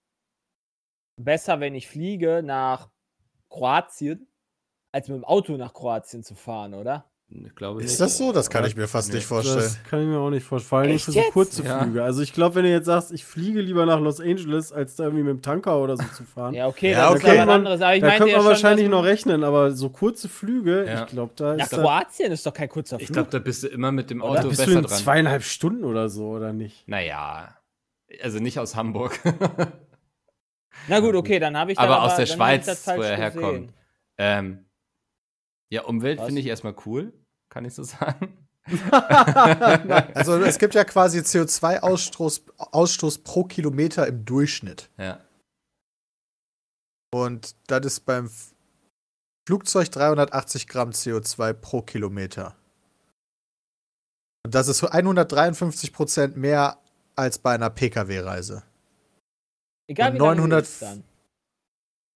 [1.19, 2.91] besser, wenn ich fliege nach
[3.49, 4.27] Kroatien,
[4.93, 7.11] als mit dem Auto nach Kroatien zu fahren, oder?
[7.29, 7.99] Ich glaube Ist nicht.
[8.01, 8.31] das so?
[8.31, 9.57] Das kann ich mir fast Nee, nicht vorstellen.
[9.59, 10.69] Das kann ich mir auch nicht vorstellen.
[10.69, 11.31] Vor allem Echt für so jetzt?
[11.33, 11.81] kurze Ja.
[11.81, 12.01] Flüge.
[12.01, 15.03] Also ich glaube, wenn du jetzt sagst, ich fliege lieber nach Los Angeles, als da
[15.03, 16.53] irgendwie mit dem Tanker oder so zu fahren.
[16.53, 17.33] Ja, okay, Ja, das okay.
[17.35, 17.81] ist aber was anderes.
[17.81, 21.01] Aber ich da könnte ja man schon, wahrscheinlich noch rechnen, aber so kurze Flüge, Ja.
[21.03, 23.09] ich glaube, da Nach ist da, Kroatien ist doch kein kurzer Flug.
[23.09, 24.39] Ich glaube, da bist du immer mit dem Oder?
[24.39, 24.97] Auto bist du besser in dran.
[24.97, 26.87] zweieinhalb Stunden oder so, oder nicht?
[26.87, 27.57] Naja,
[28.23, 29.19] also nicht aus Hamburg.
[30.87, 33.73] Na gut, okay, dann habe ich dann aber aus der Schweiz, wo er herkommt.
[34.17, 34.59] Ähm,
[35.69, 37.13] ja, Umwelt finde ich erstmal cool,
[37.49, 38.37] kann ich so sagen.
[40.13, 44.89] Also es gibt ja quasi CO2-Ausstoß Ausstoß pro Kilometer im Durchschnitt.
[44.97, 45.21] Ja.
[47.13, 48.29] Und das ist beim
[49.47, 52.55] Flugzeug 380 Gramm CO2 pro Kilometer.
[54.45, 56.77] Und das ist 153 Prozent mehr
[57.15, 58.63] als bei einer Pkw-Reise.
[59.89, 61.03] Egal wie lange du 900 isst dann.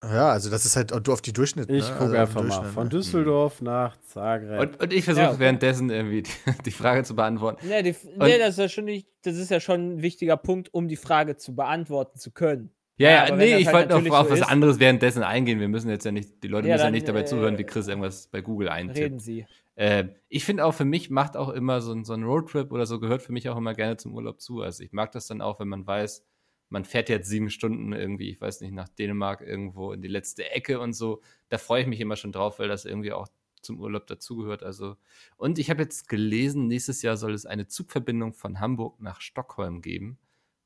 [0.03, 1.69] Ja, also das ist halt du auf die Durchschnitt.
[1.69, 1.93] Ich ne?
[1.97, 2.63] gucke Also einfach mal.
[2.71, 2.89] Von ne?
[2.89, 4.59] Düsseldorf nach Zagreb.
[4.59, 5.39] Und, und ich versuche Ja, okay.
[5.39, 6.31] währenddessen irgendwie die,
[6.65, 7.65] die Frage zu beantworten.
[7.67, 10.73] Nee, die, nee das, ist ja schon nicht, das ist ja schon ein wichtiger Punkt,
[10.73, 12.71] um die Frage zu beantworten zu können.
[12.97, 15.21] Ja, Ja, ja, nee, das ich halt wollte noch auf so was ist- anderes währenddessen
[15.23, 15.59] eingehen.
[15.59, 17.57] Wir müssen jetzt ja nicht, die Leute Ja, müssen ja dann, nicht dabei äh, zuhören,
[17.59, 18.97] wie Chris irgendwas bei Google eintippt.
[18.99, 19.45] Reden Sie.
[19.75, 22.99] Äh, ich finde auch für mich macht auch immer so so ein Roadtrip oder so
[22.99, 24.61] gehört für mich auch immer gerne zum Urlaub zu.
[24.61, 26.25] Also ich mag das dann auch, wenn man weiß,
[26.71, 30.49] man fährt jetzt sieben Stunden irgendwie, ich weiß nicht, nach Dänemark irgendwo in die letzte
[30.49, 31.21] Ecke und so.
[31.49, 33.27] Da freue ich mich immer schon drauf, weil das irgendwie auch
[33.61, 34.63] zum Urlaub dazugehört.
[34.63, 34.95] Also
[35.35, 39.81] und ich habe jetzt gelesen, nächstes Jahr soll es eine Zugverbindung von Hamburg nach Stockholm
[39.81, 40.17] geben.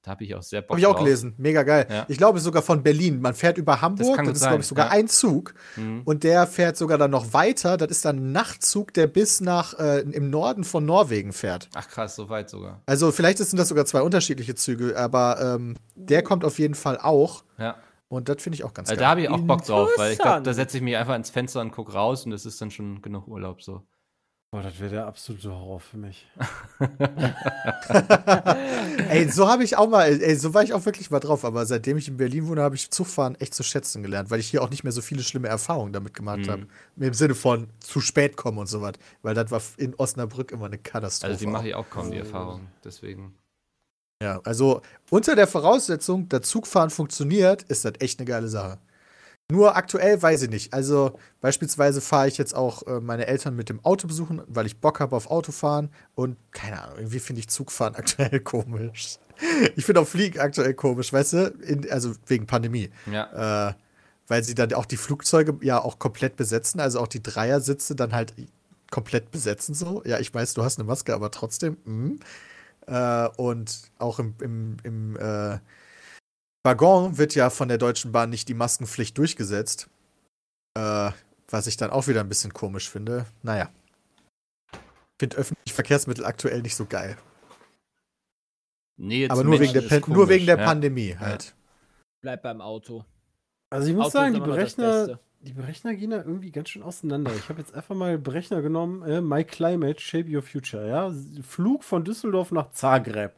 [0.05, 1.03] Da habe ich auch sehr Bock Habe ich auch drauf.
[1.03, 1.33] gelesen.
[1.37, 1.87] Mega geil.
[1.89, 2.05] Ja.
[2.07, 3.21] Ich glaube sogar von Berlin.
[3.21, 4.17] Man fährt über Hamburg.
[4.17, 4.91] Das, gut ist, glaube ich, sogar ja.
[4.91, 5.55] ein Zug.
[5.77, 6.03] Mhm.
[6.05, 7.75] Und der fährt sogar dann noch weiter.
[7.77, 11.69] Das ist dann ein Nachtzug, der bis nach äh, im Norden von Norwegen fährt.
[11.73, 12.83] Ach krass, so weit sogar.
[12.85, 16.99] Also vielleicht sind das sogar zwei unterschiedliche Züge, aber ähm, der kommt auf jeden Fall
[16.99, 17.43] auch.
[17.57, 17.75] Ja.
[18.07, 19.05] Und das finde ich auch ganz Also geil.
[19.05, 21.31] da habe ich auch Bock drauf, weil ich glaube, da setze ich mich einfach ins
[21.31, 23.81] Fenster und gucke raus und das ist dann schon genug Urlaub so.
[24.55, 26.25] Boah, das wäre der absolute Horror für mich.
[29.09, 31.43] ey, so habe ich auch mal, ey, so war ich auch wirklich mal drauf.
[31.43, 34.47] Aber seitdem ich in Berlin wohne, habe ich Zugfahren echt zu schätzen gelernt, weil ich
[34.47, 36.49] hier auch nicht mehr so viele schlimme Erfahrungen damit gemacht Mhm.
[36.49, 36.67] habe.
[36.95, 38.93] Im Sinne von zu spät kommen und sowas.
[39.23, 41.33] Weil das war in Osnabrück immer eine Katastrophe.
[41.33, 42.67] Also die mache ich auch kaum, die Erfahrung.
[42.85, 43.35] Deswegen.
[44.23, 48.79] Ja, also unter der Voraussetzung, dass Zugfahren funktioniert, ist das echt eine geile Sache.
[49.51, 50.73] Nur aktuell weiß ich nicht.
[50.73, 54.77] Also beispielsweise fahre ich jetzt auch äh, meine Eltern mit dem Auto besuchen, weil ich
[54.77, 55.89] Bock habe auf Autofahren.
[56.15, 59.17] Und keine Ahnung, irgendwie finde ich Zugfahren aktuell komisch.
[59.75, 61.45] Ich finde auch Fliegen aktuell komisch, weißt du?
[61.61, 62.89] In, also wegen Pandemie.
[63.11, 63.69] Ja.
[63.69, 63.73] Äh,
[64.27, 68.13] weil sie dann auch die Flugzeuge ja auch komplett besetzen, also auch die Dreiersitze dann
[68.13, 68.33] halt
[68.89, 70.01] komplett besetzen so.
[70.05, 71.77] Ja, ich weiß, du hast eine Maske, aber trotzdem.
[71.85, 72.19] mm.
[72.87, 75.57] Äh, und auch im, im, im äh,
[76.65, 79.87] Waggon wird ja von der Deutschen Bahn nicht die Maskenpflicht durchgesetzt.
[80.75, 81.11] Äh,
[81.47, 83.27] was ich dann auch wieder ein bisschen komisch finde.
[83.43, 83.69] Naja.
[84.73, 84.79] Ich
[85.19, 87.17] finde öffentliche Verkehrsmittel aktuell nicht so geil.
[88.97, 90.65] Nee, jetzt aber nur wegen, komisch, nur wegen der ja.
[90.65, 91.53] Pandemie halt.
[92.21, 93.05] Bleib beim Auto.
[93.69, 97.31] Also ich muss Auto sagen, die Berechner, die Berechner gehen da irgendwie ganz schön auseinander.
[97.35, 101.13] Ich habe jetzt einfach mal Berechner genommen, äh, My Climate, Shape Your Future, ja.
[101.43, 103.35] Flug von Düsseldorf nach Zagreb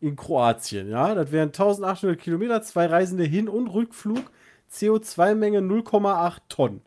[0.00, 1.14] in Kroatien, ja.
[1.14, 4.30] Das wären 1800 Kilometer, zwei Reisende Hin- und Rückflug,
[4.72, 6.82] CO2-Menge 0,8 Tonnen.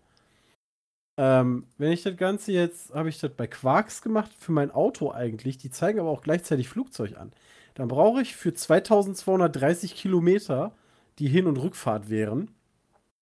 [1.17, 5.11] Ähm, wenn ich das Ganze jetzt, habe ich das bei Quarks gemacht, für mein Auto
[5.11, 7.31] eigentlich, die zeigen aber auch gleichzeitig Flugzeug an.
[7.75, 10.73] Dann brauche ich für 2230 Kilometer,
[11.19, 12.51] die Hin- und Rückfahrt wären,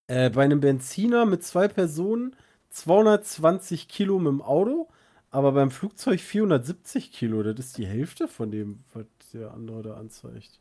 [0.08, 2.36] äh, bei einem Benziner mit zwei Personen
[2.70, 4.90] 220 Kilo mit dem Auto,
[5.32, 7.42] aber beim Flugzeug 470 Kilo.
[7.42, 10.60] Das ist die Hälfte von dem, was der andere da anzeigt.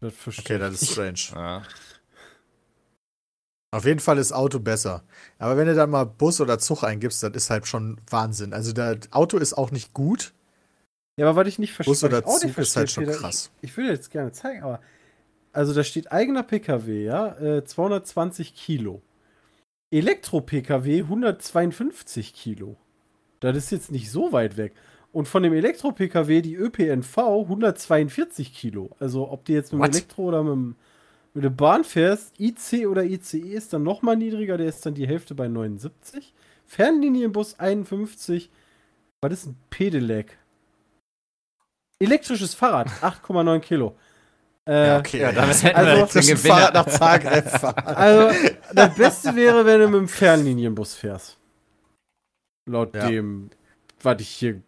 [0.00, 1.20] Das Okay, das ist strange.
[1.34, 1.62] Ja.
[3.72, 5.04] Auf jeden Fall ist Auto besser.
[5.38, 8.52] Aber wenn du dann mal Bus oder Zug eingibst, das ist halt schon Wahnsinn.
[8.52, 10.32] Also das Auto ist auch nicht gut.
[11.16, 13.52] Ja, aber was ich nicht verstehe, Bus oder Zug ist halt schon krass.
[13.60, 14.80] Ich, ich will jetzt gerne zeigen, aber
[15.52, 19.02] also da steht eigener PKW, ja, äh, 220 Kilo.
[19.92, 22.76] Elektro-PKW 152 Kilo.
[23.40, 24.74] Das ist jetzt nicht so weit weg.
[25.12, 28.90] Und von dem Elektro-PKW die ÖPNV 142 Kilo.
[29.00, 29.90] Also ob du jetzt mit dem?
[29.90, 30.76] Elektro oder mit, dem,
[31.34, 35.08] mit der Bahn fährst, IC oder ICE ist dann nochmal niedriger, der ist dann die
[35.08, 36.32] Hälfte bei 79.
[36.66, 38.50] Fernlinienbus 51.
[39.22, 40.38] Was ist ein Pedelec?
[41.98, 43.96] Elektrisches Fahrrad, 8,9 Kilo.
[44.66, 45.20] Äh, Ja, okay.
[45.20, 46.50] Ja, damit hätten Also, wir jetzt den.
[46.52, 47.84] Fahrrad nach Zagreb fahren.
[47.86, 48.38] Also,
[48.74, 51.39] das Beste wäre, wenn du mit dem Fernlinienbus fährst.
[52.70, 53.08] Laut Ja.
[53.08, 53.50] dem,
[54.02, 54.62] was ich hier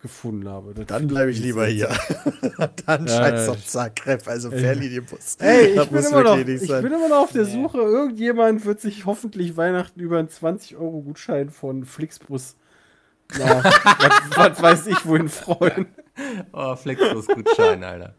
[0.00, 0.74] gefunden habe.
[0.74, 1.88] Das Dann bleibe ich lieber hier.
[2.86, 3.52] Dann Ja, scheiß ja.
[3.52, 4.58] auf Zagreb, also Ey.
[4.60, 5.36] Fernlinienbus.
[5.40, 6.82] Ey, Das ich bin, muss immer noch, ich sein.
[6.82, 7.44] bin immer noch auf der.
[7.44, 7.78] Suche.
[7.78, 12.56] Irgendjemand wird sich hoffentlich Weihnachten über einen 20-Euro-Gutschein von Flixbus
[13.38, 15.86] nach, was, was weiß ich, wohin freuen.
[16.52, 18.14] Oh, Flexbus-Gutschein, Alter.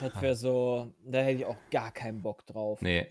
[0.00, 2.82] Das wäre so, da hätte ich auch gar keinen Bock drauf.
[2.82, 3.06] Nee.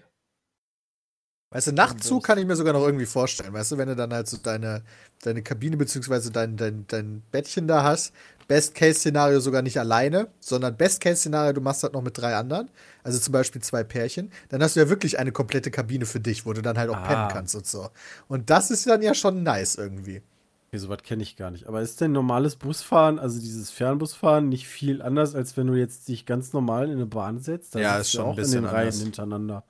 [1.54, 3.54] Weißt du, Nachtzug kann ich mir sogar noch irgendwie vorstellen.
[3.54, 4.82] Weißt du, wenn du dann halt so deine,
[5.24, 8.12] deine Kabine beziehungsweise dein, dein, dein Bettchen da hast.
[8.48, 12.70] Best-Case-Szenario sogar nicht alleine, sondern Best-Case-Szenario, du machst das noch mit drei anderen.
[13.04, 14.32] Also zum Beispiel zwei Pärchen.
[14.50, 16.98] Dann hast du ja wirklich eine komplette Kabine für dich, wo du dann halt auch
[16.98, 17.08] Ah.
[17.08, 17.90] pennen kannst und so.
[18.28, 20.22] Und das ist dann ja schon nice irgendwie.
[20.70, 21.68] Okay, sowas kenne ich gar nicht.
[21.68, 26.08] Aber ist denn normales Busfahren, also dieses Fernbusfahren, nicht viel anders, als wenn du jetzt
[26.08, 27.76] dich ganz normal in eine Bahn setzt?
[27.76, 29.02] Da Ja, ist du schon ein auch in bisschen den Reihen anders.
[29.02, 29.64] hintereinander.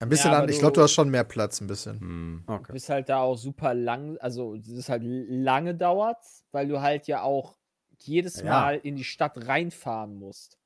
[0.00, 2.00] Ein bisschen Ja, an, ich du- glaube, du hast schon mehr Platz ein bisschen.
[2.00, 2.44] Hm.
[2.46, 2.72] Du Okay.
[2.72, 7.06] bist halt da auch super lang, also es ist halt lange dauert, weil du halt
[7.06, 7.58] ja auch
[7.98, 8.44] jedes Ja.
[8.50, 10.56] Mal in die Stadt reinfahren musst.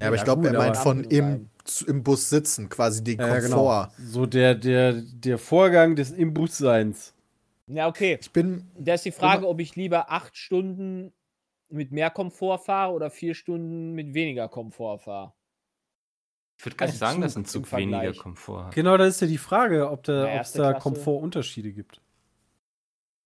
[0.00, 1.48] Ja, aber Ja, ich glaube, er meint von im,
[1.86, 3.90] im Bus sitzen, quasi den Ja, ja, Komfort.
[3.96, 4.08] genau.
[4.10, 7.14] So der, der, der Vorgang des Imbusseins.
[7.68, 8.18] Ja, okay.
[8.20, 11.12] Ich bin, Da ist die Frage, ob ich lieber acht Stunden
[11.68, 15.32] mit mehr Komfort fahre oder vier Stunden mit weniger Komfort fahre.
[16.58, 18.12] Ich würde gar nicht Also sagen, dass ein Zug weniger.
[18.14, 18.74] Komfort hat.
[18.74, 20.82] Genau, da ist ja die Frage, ob da, es da Klasse.
[20.82, 22.00] Komfortunterschiede gibt.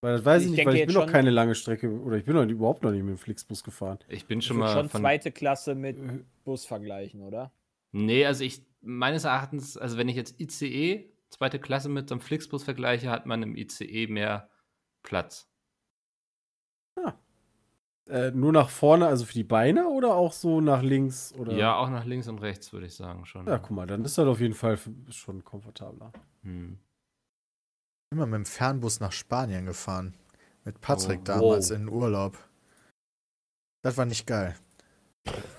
[0.01, 2.25] Weil das weiß ich, Ich nicht, weil ich bin noch keine lange Strecke oder ich
[2.25, 3.99] bin noch überhaupt noch nicht mit dem Flixbus gefahren.
[4.07, 5.01] Ich bin Ich schon würde mal schon von.
[5.01, 5.97] zweite Klasse mit
[6.43, 7.51] Bus vergleichen, oder?
[7.91, 12.21] Nee, also ich, meines Erachtens, also wenn ich jetzt ICE, zweite Klasse mit so einem
[12.21, 14.49] Flixbus vergleiche, hat man im ICE mehr
[15.03, 15.47] Platz.
[18.09, 21.33] Äh, nur nach vorne, also für die Beine oder auch so nach links?
[21.37, 21.53] Oder?
[21.53, 23.47] Ja, auch nach links und rechts, würde ich sagen schon.
[23.47, 24.77] Ja, guck mal, dann ist das auf jeden Fall
[25.09, 26.11] schon komfortabler.
[26.43, 26.77] Hm.
[28.11, 30.13] immer mit dem Fernbus nach Spanien gefahren.
[30.65, 31.77] Mit Patrick Oh, damals wow.
[31.77, 32.37] in Urlaub.
[33.83, 34.55] Das war nicht geil.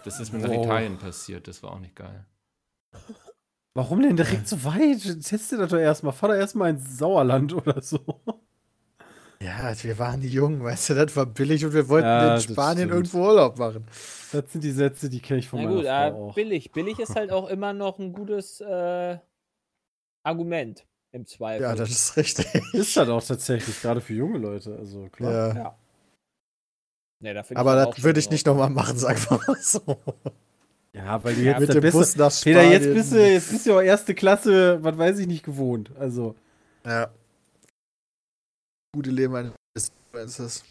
[0.04, 0.64] Das ist mir nach Wow.
[0.66, 2.26] Italien passiert, das war auch nicht geil.
[3.74, 5.00] Warum denn direkt so weit?
[5.24, 6.12] Teste das doch erstmal.
[6.12, 7.98] Fahr doch erstmal ins Sauerland oder so.
[9.44, 12.88] Ja, wir waren jung, weißt du, das war billig und wir wollten Ja, in Spanien
[12.88, 12.92] stimmt.
[12.92, 13.84] irgendwo Urlaub machen.
[14.32, 16.34] Das sind die Sätze, die kenne ich von Na meiner gut, äh, Frau auch.
[16.34, 16.72] billig.
[16.72, 19.18] Billig ist halt auch immer noch ein gutes äh,
[20.22, 21.62] Argument im Zweifel.
[21.62, 22.46] Ja, das ist richtig.
[22.72, 24.76] Ist das auch tatsächlich, gerade für junge Leute.
[24.78, 25.32] Also klar.
[25.32, 25.54] Ja.
[25.54, 25.78] Ja.
[27.20, 29.80] Nee, da Aber das würde ich nicht nochmal machen, sag mal so.
[30.92, 32.72] Ja, weil du Ja, jetzt Mit dem Bus nach Peter, Spanien.
[32.72, 35.90] jetzt bist, du, jetzt bist du auch erste Klasse, was weiß ich nicht, gewohnt.
[35.98, 36.34] Also,
[36.86, 37.10] Ja.
[38.94, 40.64] Gute Leben eines Influencers.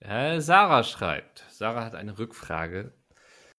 [0.00, 1.44] Äh, Sarah schreibt.
[1.50, 2.94] Sarah hat eine Rückfrage.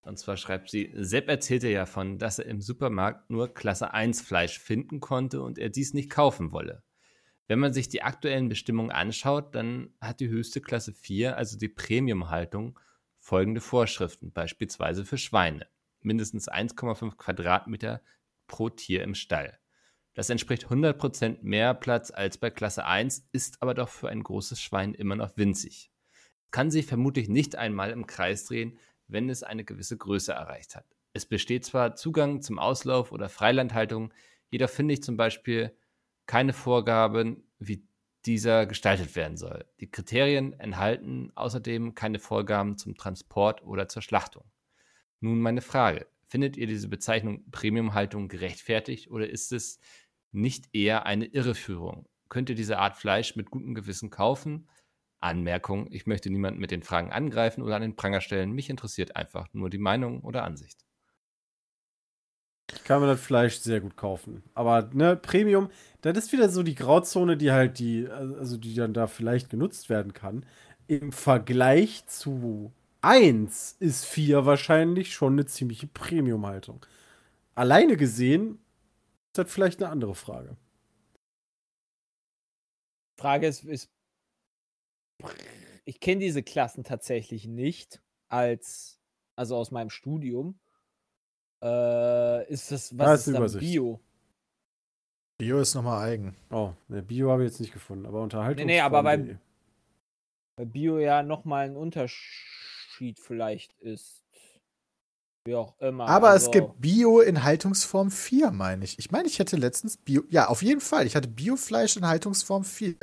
[0.01, 4.21] Und zwar schreibt sie, Sepp erzählte ja von, dass er im Supermarkt nur Klasse 1
[4.21, 6.81] Fleisch finden konnte und er dies nicht kaufen wolle.
[7.47, 11.69] Wenn man sich die aktuellen Bestimmungen anschaut, dann hat die höchste Klasse 4, also die
[11.69, 12.79] Premium-Haltung,
[13.19, 15.67] folgende Vorschriften, beispielsweise für Schweine.
[16.01, 18.01] Mindestens 1,5 Quadratmeter
[18.47, 19.59] pro Tier im Stall.
[20.19, 24.61] Das entspricht 100% mehr Platz als bei Klasse 1, ist aber doch für ein großes
[24.61, 25.93] Schwein immer noch winzig.
[26.11, 30.75] Es kann sich vermutlich nicht einmal im Kreis drehen, wenn es eine gewisse Größe erreicht
[30.75, 30.83] hat.
[31.13, 34.13] Es besteht zwar Zugang zum Auslauf oder Freilandhaltung,
[34.51, 35.73] jedoch finde ich zum Beispiel
[36.25, 37.87] keine Vorgaben, wie
[38.25, 39.63] dieser gestaltet werden soll.
[39.79, 44.43] Die Kriterien enthalten außerdem keine Vorgaben zum Transport oder zur Schlachtung.
[45.21, 46.07] Nun meine Frage.
[46.27, 49.79] Findet ihr diese Bezeichnung Premiumhaltung gerechtfertigt oder ist es
[50.31, 52.07] nicht eher eine Irreführung?
[52.29, 54.69] Könnt ihr diese Art Fleisch mit gutem Gewissen kaufen?
[55.21, 58.51] Anmerkung, ich möchte niemanden mit den Fragen angreifen oder an den Pranger stellen.
[58.51, 60.85] Mich interessiert einfach nur die Meinung oder Ansicht.
[62.73, 64.43] ich kann mir das Fleisch sehr gut kaufen.
[64.53, 65.69] Aber, ne, Premium,
[66.01, 69.89] das ist wieder so die Grauzone, die halt die, also die dann da vielleicht genutzt
[69.89, 70.45] werden kann.
[70.87, 72.71] Im Vergleich zu
[73.01, 76.85] 1 ist 4 wahrscheinlich schon eine ziemliche Premium-Haltung.
[77.55, 78.59] Alleine gesehen
[79.29, 80.57] ist das vielleicht eine andere Frage.
[83.17, 83.89] Frage ist, ist
[85.85, 88.99] ich kenne diese Klassen tatsächlich nicht als,
[89.35, 90.59] also aus meinem Studium.
[91.61, 93.59] Äh, ist das, Da was ist ist dann.
[93.59, 93.99] Bio?
[95.39, 96.35] Bio ist nochmal eigen.
[96.49, 98.65] Oh, ne, Bio habe ich jetzt nicht gefunden, aber Unterhaltung.
[98.65, 99.39] Nee, nee, aber beim-
[100.55, 104.18] Bei Bio ja nochmal ein Unterschied vielleicht ist.
[105.45, 106.07] Wie auch immer.
[106.07, 108.99] Aber es also- gibt Bio in Haltungsform 4, meine ich.
[108.99, 110.23] Ich meine, ich hätte letztens Bio.
[110.29, 111.05] Ja, auf jeden Fall.
[111.07, 112.95] Ich hatte Biofleisch in Haltungsform 4.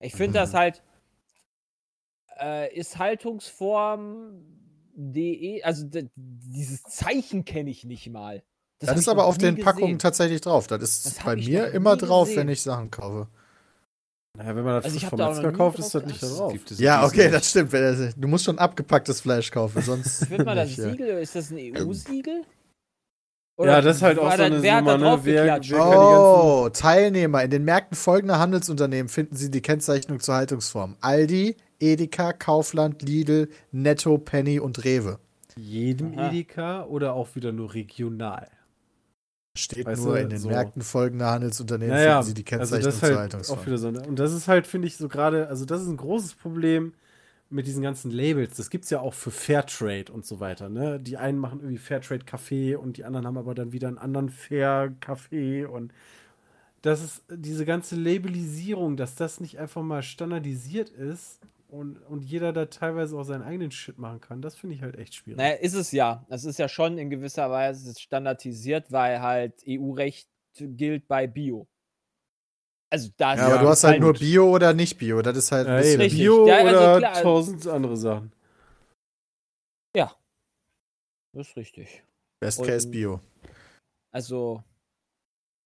[0.00, 0.56] Ich finde das Mhm.
[0.56, 0.82] halt,
[2.40, 4.42] äh, ist Haltungsform
[4.94, 8.42] DE, also dieses Zeichen kenne ich nicht mal.
[8.78, 9.98] Das, hab ist aber auf den Packungen gesehen.
[10.00, 10.66] tatsächlich drauf.
[10.66, 12.40] Das ist Das bei mir immer drauf, gesehen.
[12.40, 13.28] wenn ich Sachen kaufe.
[14.38, 16.22] Naja, wenn man das Also hab vom da auch noch Metzger kauft, ist das nicht
[16.22, 16.54] da drauf.
[16.78, 17.72] Ja, okay, das stimmt.
[18.16, 20.24] Du musst schon abgepacktes Fleisch kaufen, sonst.
[20.26, 20.74] Finde mal das.
[20.74, 22.42] Siegel, ist das ein EU-Siegel?
[23.60, 25.20] Ja, das ist halt auch so eine Nummer, ne?
[25.22, 27.44] Wer- wer- Oh, Teilnehmer.
[27.44, 33.50] In den Märkten folgender Handelsunternehmen finden Sie die Kennzeichnung zur Haltungsform: Aldi, Edeka, Kaufland, Lidl,
[33.70, 35.18] Netto, Penny und Rewe.
[35.56, 36.30] Jedem Aha.
[36.30, 38.48] Edeka oder auch wieder nur regional?
[39.54, 42.74] Steht Weißt nur du, in den so- Märkten folgender Handelsunternehmen Naja, finden Sie die also
[42.74, 43.88] Kennzeichnung das ist zur halt auch wieder so.
[43.88, 46.94] eine- Und das ist halt, finde ich, so gerade, also das ist ein großes Problem
[47.50, 48.56] mit diesen ganzen Labels.
[48.56, 50.70] Das gibt es ja auch für Fairtrade und so weiter.
[50.70, 50.98] Ne?
[50.98, 54.30] Die einen machen irgendwie Fairtrade Kaffee und die anderen haben aber dann wieder einen anderen
[54.30, 55.92] Fair Kaffee und
[56.80, 61.40] das ist diese ganze Labelisierung, dass das nicht einfach mal standardisiert ist
[61.72, 64.96] und, und jeder da teilweise auch seinen eigenen Shit machen kann, das finde ich halt
[64.98, 65.38] echt schwierig.
[65.38, 66.24] Naja, ist es ja.
[66.28, 71.66] Das ist ja schon in gewisser Weise standardisiert, weil halt EU-Recht gilt bei Bio.
[72.92, 75.22] Also da Ja, aber du hast halt nur Bio oder nicht Bio.
[75.22, 76.12] Das ist halt ein Ja, richtig.
[76.12, 77.22] Bio Ja, also oder klar.
[77.22, 78.32] tausend andere Sachen.
[81.34, 82.04] Das ist richtig.
[82.42, 83.20] Best Case Und- Bio.
[84.12, 84.62] Also,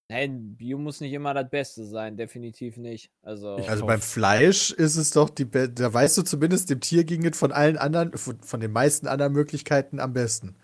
[0.08, 3.10] nein, Bio muss nicht immer das Beste sein, definitiv nicht.
[3.22, 7.04] Also, Also beim Fleisch ist es doch die, be- da weißt du zumindest, dem Tier
[7.04, 10.56] ging es von allen anderen, von, von den meisten anderen Möglichkeiten am besten.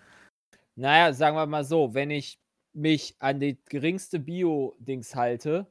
[0.75, 2.39] naja, sagen wir mal so, wenn ich
[2.73, 5.67] mich an die geringste Bio-Dings halte,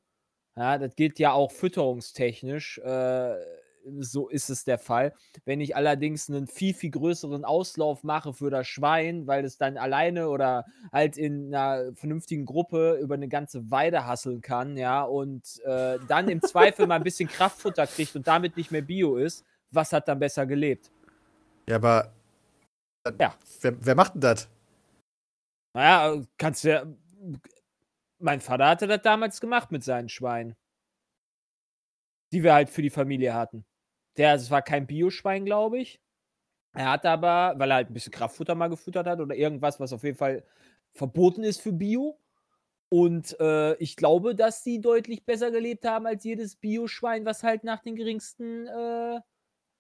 [0.56, 3.36] ja, das gilt ja auch fütterungstechnisch, äh,
[4.00, 5.12] so ist es der Fall.
[5.44, 9.76] Wenn ich allerdings einen viel, viel größeren Auslauf mache für das Schwein, weil es dann
[9.76, 15.60] alleine oder halt in einer vernünftigen Gruppe über eine ganze Weide hasseln kann, ja, und
[15.64, 19.44] äh, dann im Zweifel mal ein bisschen Kraftfutter kriegt und damit nicht mehr Bio ist,
[19.70, 20.90] was hat dann besser gelebt?
[21.68, 22.12] Ja, aber
[23.18, 23.34] Ja.
[23.60, 24.48] wer, wer macht denn das?
[25.74, 26.86] Naja, kannst du ja.
[28.18, 30.54] Mein Vater hatte das damals gemacht mit seinen Schweinen.
[32.32, 33.64] Die wir halt für die Familie hatten.
[34.16, 36.00] Der, es war kein Bioschwein, glaube ich.
[36.74, 39.92] Er hat aber, weil er halt ein bisschen Kraftfutter mal gefüttert hat oder irgendwas, was
[39.92, 40.44] auf jeden Fall
[40.92, 42.18] verboten ist für Bio.
[42.88, 47.64] Und äh, ich glaube, dass die deutlich besser gelebt haben als jedes Bioschwein, was halt
[47.64, 49.20] nach den geringsten äh,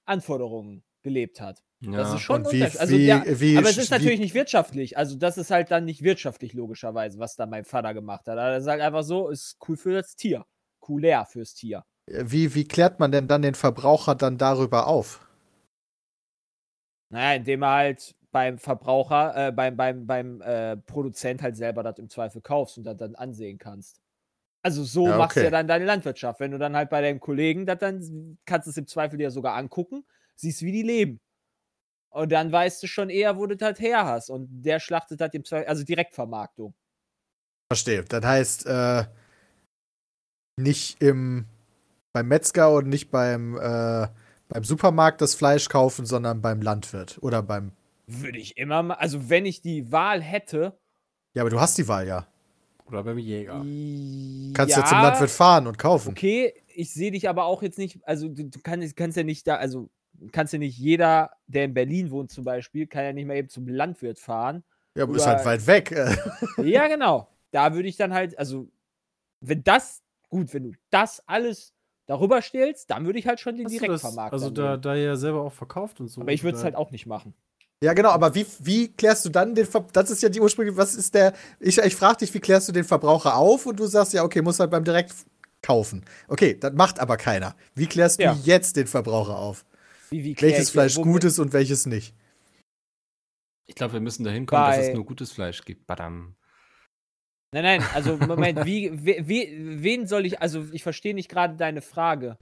[0.06, 1.62] Anforderungen gelebt hat.
[1.80, 2.14] Das Ja.
[2.14, 2.80] ist schon wie, Unterschied.
[2.80, 4.96] Also wie, der, wie, aber es ist wie- natürlich nicht wirtschaftlich.
[4.96, 8.38] Also, das ist halt dann nicht wirtschaftlich, logischerweise, was da mein Vater gemacht hat.
[8.38, 10.46] Er sagt einfach so, ist cool für das Tier.
[10.80, 11.84] Cooler fürs Tier.
[12.06, 15.26] Wie, wie klärt man denn dann den Verbraucher dann darüber auf?
[17.10, 21.98] Naja, indem er halt beim Verbraucher, äh, beim, beim, beim äh, Produzent halt selber das
[21.98, 24.00] im Zweifel kaufst und das dann ansehen kannst.
[24.62, 25.46] Also so Ja, machst du okay.
[25.46, 26.40] ja dann deine Landwirtschaft.
[26.40, 29.30] Wenn du dann halt bei deinem Kollegen das dann, kannst du es im Zweifel dir
[29.30, 30.04] sogar angucken,
[30.36, 31.20] siehst, wie die leben.
[32.10, 34.30] Und dann weißt du schon eher, wo du das halt her hast.
[34.30, 36.74] Und der schlachtet halt im Zweifel, also Direktvermarktung.
[37.70, 38.04] Verstehe.
[38.04, 39.04] Das heißt, äh,
[40.56, 41.46] nicht im,
[42.12, 44.06] beim Metzger und nicht beim, äh,
[44.48, 47.72] beim Supermarkt das Fleisch kaufen, sondern beim Landwirt oder beim.
[48.06, 50.78] Würde ich immer mal, also wenn ich die Wahl hätte,
[51.34, 52.26] Ja, aber du hast die Wahl ja.
[52.86, 53.54] Oder beim Jäger.
[54.54, 56.10] Kannst ja, zum Landwirt fahren und kaufen.
[56.10, 59.46] Okay, ich sehe dich aber auch jetzt nicht, also du, du kannst, kannst ja nicht
[59.46, 59.88] da, also
[60.32, 63.48] kannst ja nicht jeder, der in Berlin wohnt zum Beispiel, kann ja nicht mal eben
[63.48, 64.62] zum Landwirt fahren.
[64.94, 65.90] Ja, aber ist halt weit weg.
[66.62, 67.28] ja, genau.
[67.50, 68.68] Da würde ich dann halt, also
[69.40, 71.72] wenn das, gut, wenn du das alles
[72.12, 75.40] darüber stellst, dann würde ich halt schon den Direktvermarkter also da, da ihr ja selber
[75.42, 76.20] auch verkauft und so.
[76.20, 77.34] Aber ich würde es halt auch nicht machen.
[77.82, 80.76] Ja, genau, aber wie, wie klärst du dann den Ver Das ist ja die ursprüngliche,
[80.76, 81.32] was ist der.
[81.58, 84.42] Ich, ich frage dich, wie klärst du den Verbraucher auf und du sagst ja, okay,
[84.42, 85.12] muss halt beim Direkt
[85.62, 86.04] kaufen.
[86.28, 87.56] Okay, das macht aber keiner.
[87.74, 88.34] Wie klärst Ja.
[88.34, 89.64] du jetzt den Verbraucher auf?
[90.10, 92.14] Wie, wie Welches Fleisch gut ist und welches nicht?
[93.66, 95.86] Ich glaube, wir müssen dahin kommen, dass Bei- es nur gutes Fleisch gibt.
[95.86, 96.34] Badam.
[97.54, 101.82] Nein, nein, also Moment, wie, wie, wen soll ich, also ich verstehe nicht gerade deine
[101.82, 102.38] Frage,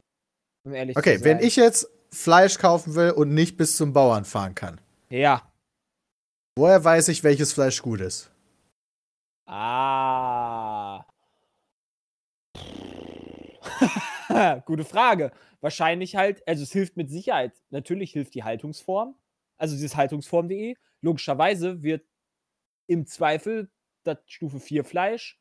[0.64, 1.38] um ehrlich Okay, zu sein.
[1.38, 5.50] wenn ich jetzt Fleisch kaufen will und nicht bis zum Bauern fahren kann, Ja.
[6.56, 8.30] woher weiß ich, welches Fleisch gut ist?
[9.46, 11.04] Ah.
[14.64, 15.32] Gute Frage.
[15.60, 17.52] Wahrscheinlich halt, also es hilft mit Sicherheit.
[17.70, 19.16] Natürlich hilft die Haltungsform.
[19.58, 20.76] Also dieses Haltungsform.de.
[21.02, 22.06] Logischerweise wird
[22.86, 23.70] im Zweifel
[24.04, 25.38] das Stufe 4 Fleisch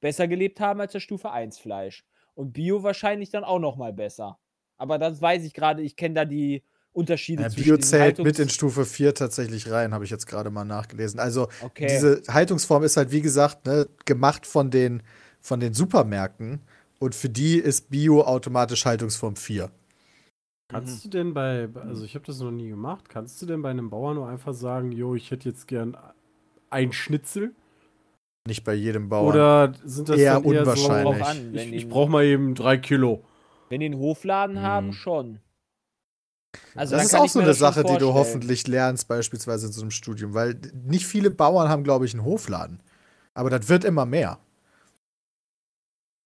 [0.00, 2.04] besser gelebt haben als das Stufe 1 Fleisch.
[2.34, 4.38] Und Bio wahrscheinlich dann auch noch mal besser.
[4.78, 8.24] Aber das weiß ich gerade, ich kenne da die Unterschiede Ja, zwischen Bio zählt Haltungs-
[8.24, 11.20] mit in Stufe 4 tatsächlich rein, habe ich jetzt gerade mal nachgelesen.
[11.20, 11.86] Also Okay.
[11.86, 15.02] diese Haltungsform ist halt, wie gesagt, ne, gemacht von den,
[15.40, 16.60] von den Supermärkten.
[16.98, 19.70] Und für die ist Bio automatisch Haltungsform 4.
[20.68, 23.70] Kannst du denn bei, also ich habe das noch nie gemacht, kannst du denn bei
[23.70, 25.96] einem Bauern nur einfach sagen, jo, ich hätte jetzt gern
[26.70, 27.54] ein Schnitzel?
[28.46, 29.28] Nicht bei jedem Bauern.
[29.28, 31.18] Oder sind das Eher dann eher unwahrscheinlich.
[31.18, 33.24] so, an, ich, ich brauche mal eben drei Kilo.
[33.68, 34.92] Wenn die einen Hofladen haben, Mhm.
[34.92, 35.40] schon.
[36.74, 39.90] Also das ist auch so eine Sache, die du hoffentlich lernst, beispielsweise in so einem
[39.90, 42.82] Studium, weil nicht viele Bauern haben, glaube ich, einen Hofladen.
[43.32, 44.38] Aber das wird immer mehr.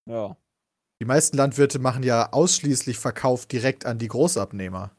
[0.09, 0.37] Ja.
[1.01, 4.91] Die meisten Landwirte machen ja ausschließlich Verkauf direkt an die Großabnehmer.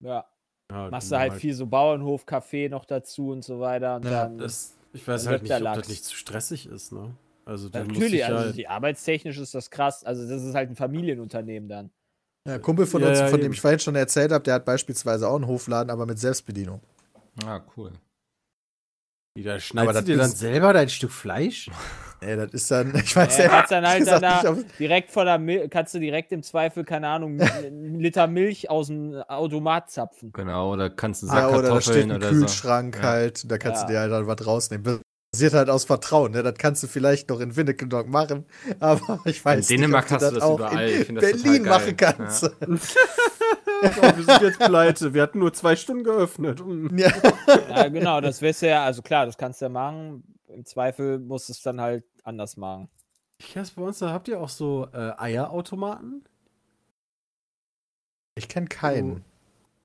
[0.00, 0.24] Ja.
[0.70, 3.96] Ja, Machst du halt viel so Bauernhof, Kaffee noch dazu und so weiter.
[3.96, 7.14] Und Ja, dann Das, ich weiß halt nicht, ob das nicht zu stressig ist, ne?
[7.44, 10.04] Also natürlich, ich also halt, die arbeitstechnisch ist das krass.
[10.04, 11.90] Also das ist halt ein Familienunternehmen dann.
[12.46, 13.52] Ja, Kumpel von Ja, uns, ja, von dem eben.
[13.54, 16.80] ich vorhin schon erzählt habe, der hat beispielsweise auch einen Hofladen, aber mit Selbstbedienung.
[17.44, 17.92] Ah, cool.
[19.34, 21.70] wieder Aber schneidest das du dir dann selber dein Stück Fleisch?
[22.22, 24.44] Ey, das ist dann, ich weiß Ja, ja, kannst dann halt danach
[24.78, 28.86] direkt von der Mil kannst du direkt im Zweifel, keine Ahnung, einen Liter Milch aus
[28.86, 30.32] dem Automat zapfen.
[30.32, 33.02] Genau, oder kannst du Ah, oder da steht ein oder Kühlschrank Ja.
[33.02, 33.86] halt, da kannst Ja.
[33.86, 35.00] du dir halt dann was rausnehmen.
[35.34, 36.42] Basiert halt aus Vertrauen, ne?
[36.42, 38.44] Das kannst du vielleicht noch in Winnekedog machen,
[38.80, 40.88] aber ich weiß Dänemark nicht, ob hast du das auch überall.
[40.90, 41.72] In find das total Berlin geil.
[41.72, 42.44] machen kannst.
[43.82, 45.14] oh, wir sind jetzt pleite.
[45.14, 46.60] Wir hatten nur zwei Stunden geöffnet.
[46.64, 46.96] Mm.
[46.98, 47.10] Ja.
[47.70, 50.22] Ja, genau, das wirst du ja, also klar, das kannst du ja machen.
[50.48, 52.88] Im Zweifel musst du es dann halt anders machen.
[53.38, 56.24] Ich weiß, bei uns da habt ihr auch so äh, Eierautomaten,
[58.36, 59.24] Ich kenne keinen.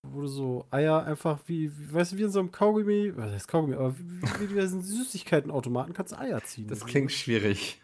[0.04, 3.32] wo du so Eier einfach wie, wie weißt du, wie in so einem Kaugummi, was
[3.32, 6.68] heißt Kaugummi, aber wie, wie in diesen Süßigkeitenautomaten kannst du Eier ziehen.
[6.68, 7.82] Das klingt schwierig.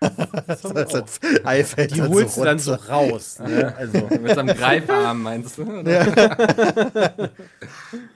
[0.00, 1.08] das Das auch.
[1.44, 3.38] Ei fällt Die dann holst so du dann so raus.
[3.38, 3.74] Ne?
[3.76, 5.62] Also, Mit so einem Greifarm, meinst du?
[5.80, 7.30] oder?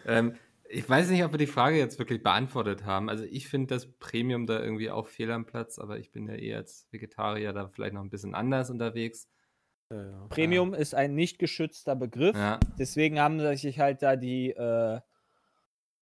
[0.06, 0.34] ähm,
[0.72, 3.08] ich weiß nicht, ob wir die Frage jetzt wirklich beantwortet haben.
[3.10, 6.34] Also ich finde das Premium da irgendwie auch fehl am Platz, aber ich bin ja
[6.34, 9.28] eher als Vegetarier da vielleicht noch ein bisschen anders unterwegs.
[9.90, 10.26] ja, ja.
[10.28, 12.36] Premium ist ein nicht geschützter Begriff.
[12.36, 15.00] Ja, Deswegen haben sich halt da die äh,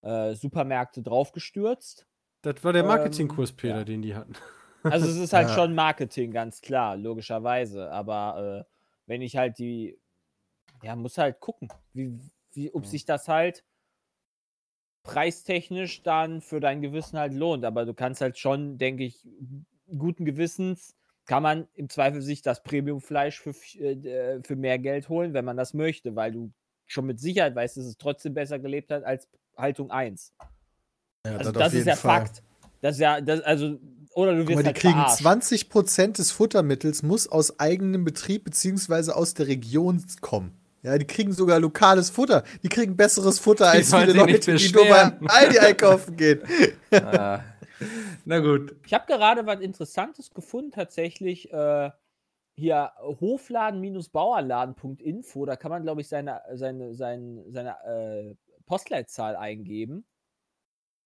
[0.02, 2.06] äh, Supermärkte draufgestürzt.
[2.42, 3.84] Das war der Ähm, Marketingkurs, Peter, ja.
[3.84, 4.34] den die hatten.
[4.84, 5.54] Also es ist halt Ja.
[5.54, 7.90] schon Marketing, ganz klar, logischerweise.
[7.90, 8.72] Aber äh,
[9.06, 9.98] wenn ich halt die,
[10.84, 12.16] ja, muss halt gucken, wie,
[12.52, 13.64] wie, ob sich das halt
[15.08, 17.64] preistechnisch dann für dein Gewissen halt lohnt.
[17.64, 19.26] Aber du kannst halt schon, denke ich,
[19.96, 20.94] guten Gewissens
[21.26, 25.44] kann man im Zweifel sich das Premiumfleisch für, f- äh, für mehr Geld holen, wenn
[25.44, 26.52] man das möchte, weil du
[26.86, 30.32] schon mit Sicherheit weißt, dass es trotzdem besser gelebt hat als Haltung 1.
[31.26, 32.20] Ja, Also auf das ist ja Fall.
[32.20, 32.42] Fakt.
[32.80, 33.78] Das ist ja, das, also,
[34.14, 35.26] oder du wirst mal, die halt kriegen verarscht.
[35.26, 40.52] 20% des Futtermittels muss aus eigenem Betrieb beziehungsweise aus der Region kommen.
[40.82, 42.44] Ja, die kriegen sogar lokales Futter.
[42.62, 45.26] Die kriegen besseres Futter als viele Leute, die nur beim.
[45.26, 46.40] Aldi einkaufen gehen.
[46.92, 47.40] ah,
[48.24, 48.76] na gut.
[48.86, 51.52] Ich habe gerade was Interessantes gefunden, tatsächlich.
[51.52, 51.90] Äh,
[52.56, 58.34] hier hofladen-bauerladen.info, da kann man, glaube ich, seine, seine, seine, seine äh,
[58.66, 60.06] Postleitzahl eingeben.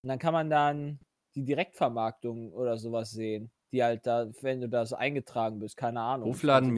[0.02, 0.98] Und dann kann man dann
[1.34, 3.50] die Direktvermarktung oder sowas sehen.
[3.72, 6.28] Die halt da, wenn du da so eingetragen bist, keine Ahnung.
[6.28, 6.74] Hofladen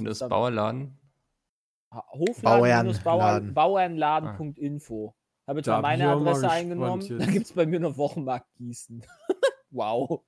[1.95, 2.88] Also, minus das ist dann- Bauerladen.
[2.88, 3.55] Ha- Hofladen-Bauern- Bauernladen.
[3.55, 5.14] Bauernladen.info.
[5.47, 7.18] Habe jetzt Da mal meine Adresse eingenommen.
[7.18, 9.05] Da gibt es bei mir noch Wochenmarkt Gießen.
[9.70, 10.22] wow.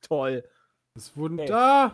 [0.00, 0.44] Toll.
[0.96, 1.48] Es wurden Okay.
[1.48, 1.92] da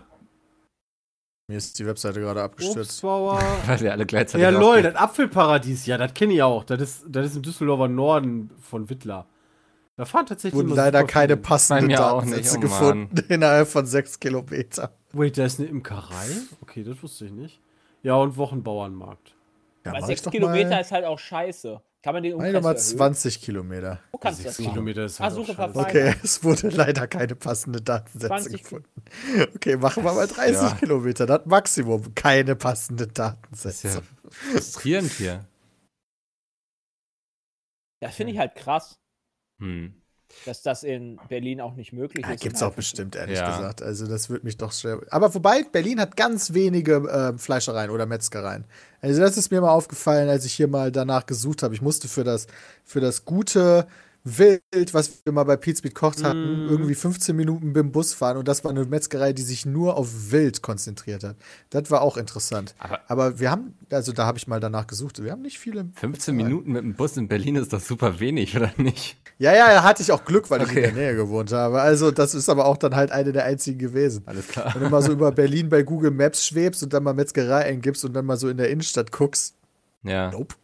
[1.48, 3.02] Mir ist die Webseite gerade abgestürzt.
[3.04, 6.64] Weil wir alle gleichzeitig ja, lol, das Apfelparadies, ja, das kenne ich auch.
[6.64, 9.26] Das ist, das ist im Düsseldorfer Norden von Wittler.
[9.96, 14.88] Da fahren tatsächlich Wurden leider keine passenden Datensätze oh gefunden innerhalb von sechs Kilometern.
[15.12, 16.28] Wait, da ist eine Imkerei?
[16.62, 17.60] Okay, das wusste ich nicht.
[18.02, 19.34] Ja, und Wochenbauernmarkt.
[19.84, 21.80] Ja, Aber mach sechs ich doch Kilometer mal, ist halt auch scheiße.
[22.02, 22.78] Kann man den Umkreis mal erhöhen?
[22.78, 24.00] 20 Kilometer.
[24.10, 24.70] Wo kannst du das machen?
[24.72, 25.46] Kilometer ist Ah, halt.
[25.46, 25.76] Verfahren.
[25.76, 28.88] Okay, es wurde leider keine passende Datensätze 20 gefunden.
[29.54, 30.74] Okay, machen wir mal 30 Ja.
[30.74, 31.26] Kilometer.
[31.26, 32.12] Das Maximum.
[32.16, 34.02] Keine passenden Das ist ja Datensätze.
[34.30, 35.44] frustrierend hier.
[38.00, 38.98] Das finde ich halt krass,
[39.60, 39.94] Hm.
[40.44, 42.40] Dass das in Berlin auch nicht möglich Ja, ist.
[42.42, 43.50] gibt's Und auch bestimmt, ehrlich Ja.
[43.50, 43.82] gesagt.
[43.82, 45.00] Also, das würde mich doch schwer.
[45.10, 46.96] Aber wobei, Berlin hat ganz wenige
[47.34, 48.64] äh, Fleischereien oder Metzgereien.
[49.00, 51.74] Also, das ist mir mal aufgefallen, als ich hier mal danach gesucht habe.
[51.74, 52.46] Ich musste für das,
[52.84, 53.86] für das gute
[54.24, 56.68] Wild, was wir mal bei Pizmeet kocht hatten, Mm.
[56.68, 59.96] irgendwie 15 Minuten mit dem Bus fahren und das war eine Metzgerei, die sich nur
[59.96, 61.36] auf Wild konzentriert hat.
[61.70, 62.74] Das war auch interessant.
[62.78, 65.86] Aber- Aber, wir haben, also da habe ich mal danach gesucht, wir haben nicht viele.
[65.94, 66.36] 15 Metzgereien.
[66.36, 69.16] Minuten mit dem Bus in Berlin ist doch super wenig, oder nicht?
[69.38, 70.84] Ja, ja, da hatte ich auch Glück, weil ich Okay.
[70.88, 71.80] in der Nähe gewohnt habe.
[71.80, 74.22] Also das ist aber auch dann halt eine der einzigen gewesen.
[74.26, 74.72] Alles klar.
[74.74, 78.04] Wenn du mal so über Berlin bei Google Maps schwebst und dann mal Metzgerei eingibst
[78.04, 79.54] und dann mal so in der Innenstadt guckst,
[80.04, 80.30] Ja.
[80.30, 80.54] nope.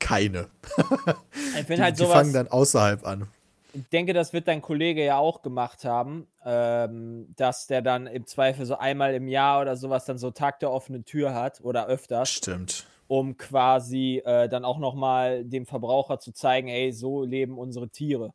[0.00, 0.48] Keine.
[1.68, 2.12] Die, halt die sowas.
[2.14, 3.28] fangen dann außerhalb an.
[3.72, 8.26] Ich denke, das wird dein Kollege ja auch gemacht haben, ähm, dass der dann im
[8.26, 11.86] Zweifel so einmal im Jahr oder sowas dann so Tag der offenen Tür hat oder
[11.86, 12.86] öfters, Stimmt.
[13.06, 18.32] um quasi äh, dann auch nochmal dem Verbraucher zu zeigen, hey, so leben unsere Tiere.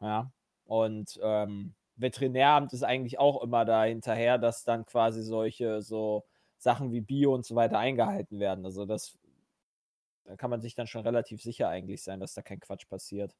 [0.00, 0.32] Ja.
[0.64, 6.24] Und ähm, Veterinäramt ist eigentlich auch immer da hinterher, dass dann quasi solche so
[6.56, 8.64] Sachen wie Bio und so weiter eingehalten werden.
[8.64, 9.18] Also das
[10.36, 13.36] kann man sich dann schon relativ sicher eigentlich sein, dass da kein Quatsch passiert.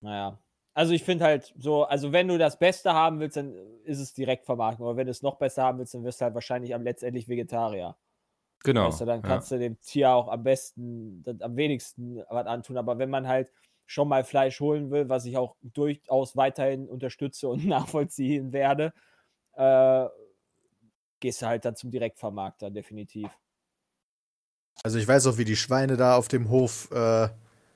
[0.00, 0.38] Naja.
[0.74, 4.12] Also ich finde halt so, also wenn du das Beste haben willst, dann ist es
[4.12, 4.86] Direktvermarktung.
[4.86, 7.28] Aber wenn du es noch besser haben willst, dann wirst du halt wahrscheinlich am letztendlich
[7.28, 7.96] Vegetarier.
[8.62, 8.88] Genau.
[8.88, 9.26] Weißt du, dann ja.
[9.26, 12.76] kannst du dem Tier auch am besten, am wenigsten was antun.
[12.76, 13.50] Aber wenn man halt
[13.86, 18.92] schon mal Fleisch holen will, was ich auch durchaus weiterhin unterstütze und nachvollziehen werde,
[19.54, 20.06] äh,
[21.20, 23.30] gehst du halt dann zum Direktvermarkter, definitiv.
[24.82, 26.88] Also ich weiß auch, wie die Schweine da auf dem Hof.
[26.92, 27.28] Äh,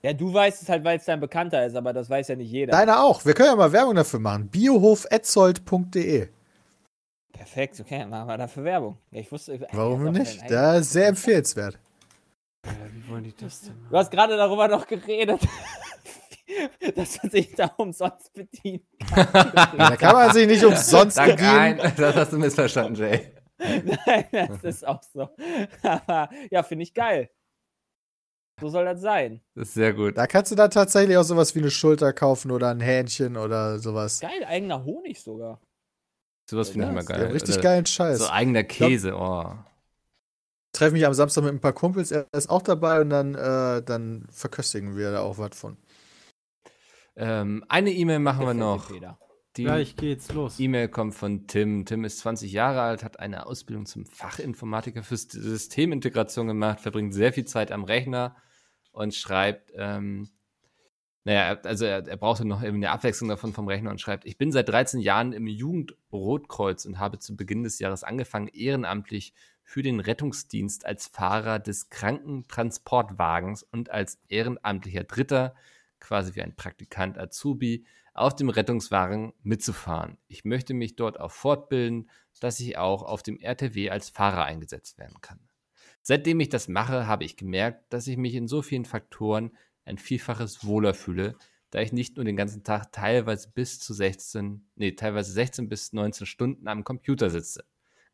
[0.02, 2.50] Ja, du weißt es halt, weil es dein Bekannter ist, aber das weiß ja nicht
[2.50, 2.72] jeder.
[2.72, 3.24] deiner auch.
[3.24, 4.48] Wir können ja mal Werbung dafür machen.
[4.48, 6.28] biohofetzold.de.
[7.32, 8.98] Perfekt, okay, machen wir dafür Werbung.
[9.10, 10.48] Ich wusste, Warum Ja, nicht?
[10.50, 11.78] Der ist sehr empfehlenswert.
[12.66, 15.40] Ja, wie wollen die das denn Du hast gerade darüber noch geredet,
[16.96, 18.84] dass man sich da umsonst bedient.
[19.16, 21.78] Da kann man sich nicht umsonst Danke, bedienen.
[21.78, 23.32] nein, das hast du missverstanden, Jay.
[24.06, 25.28] Nein, das ist auch so.
[25.82, 27.30] Aber ja, finde ich geil.
[28.60, 29.40] So soll das sein.
[29.54, 30.18] Das ist sehr gut.
[30.18, 33.78] Da kannst du dann tatsächlich auch sowas wie eine Schulter kaufen oder ein Hähnchen oder
[33.78, 34.20] sowas.
[34.20, 35.60] Geil, eigener Honig sogar.
[36.48, 37.26] Sowas finde ich immer geil.
[37.26, 38.18] richtig Oder geilen Scheiß.
[38.18, 39.54] So eigener Käse, oh.
[40.72, 43.82] treffe mich am Samstag mit ein paar Kumpels, er ist auch dabei und dann, äh,
[43.82, 45.76] dann verköstigen wir da auch was von.
[47.16, 48.88] Ähm, eine E-Mail machen wir Gefällt mir, noch.
[48.88, 49.18] Peter.
[49.56, 50.60] Die Gleich geht's los.
[50.60, 51.84] E-Mail kommt von Tim.
[51.84, 57.32] Tim ist 20 Jahre alt, hat eine Ausbildung zum Fachinformatiker für Systemintegration gemacht, verbringt sehr
[57.32, 58.36] viel Zeit am Rechner
[58.92, 60.28] und schreibt, ähm,
[61.24, 64.38] naja, also er, er brauchte noch eben eine Abwechslung davon vom Rechner und schreibt, ich
[64.38, 69.82] bin seit 13 Jahren im Jugendrotkreuz und habe zu Beginn des Jahres angefangen, ehrenamtlich für
[69.82, 75.54] den Rettungsdienst als Fahrer des Krankentransportwagens und als ehrenamtlicher Dritter,
[75.98, 77.84] quasi wie ein Praktikant Azubi,
[78.20, 80.18] auf dem Rettungswagen mitzufahren.
[80.28, 82.10] Ich möchte mich dort auch fortbilden,
[82.40, 85.40] dass ich auch auf dem RTW als Fahrer eingesetzt werden kann.
[86.02, 89.98] Seitdem ich das mache, habe ich gemerkt, dass ich mich in so vielen Faktoren ein
[89.98, 91.36] Vielfaches wohler fühle,
[91.70, 95.92] da ich nicht nur den ganzen Tag teilweise bis zu 16, nee, teilweise 16 bis
[95.92, 97.64] 19 Stunden am Computer sitze.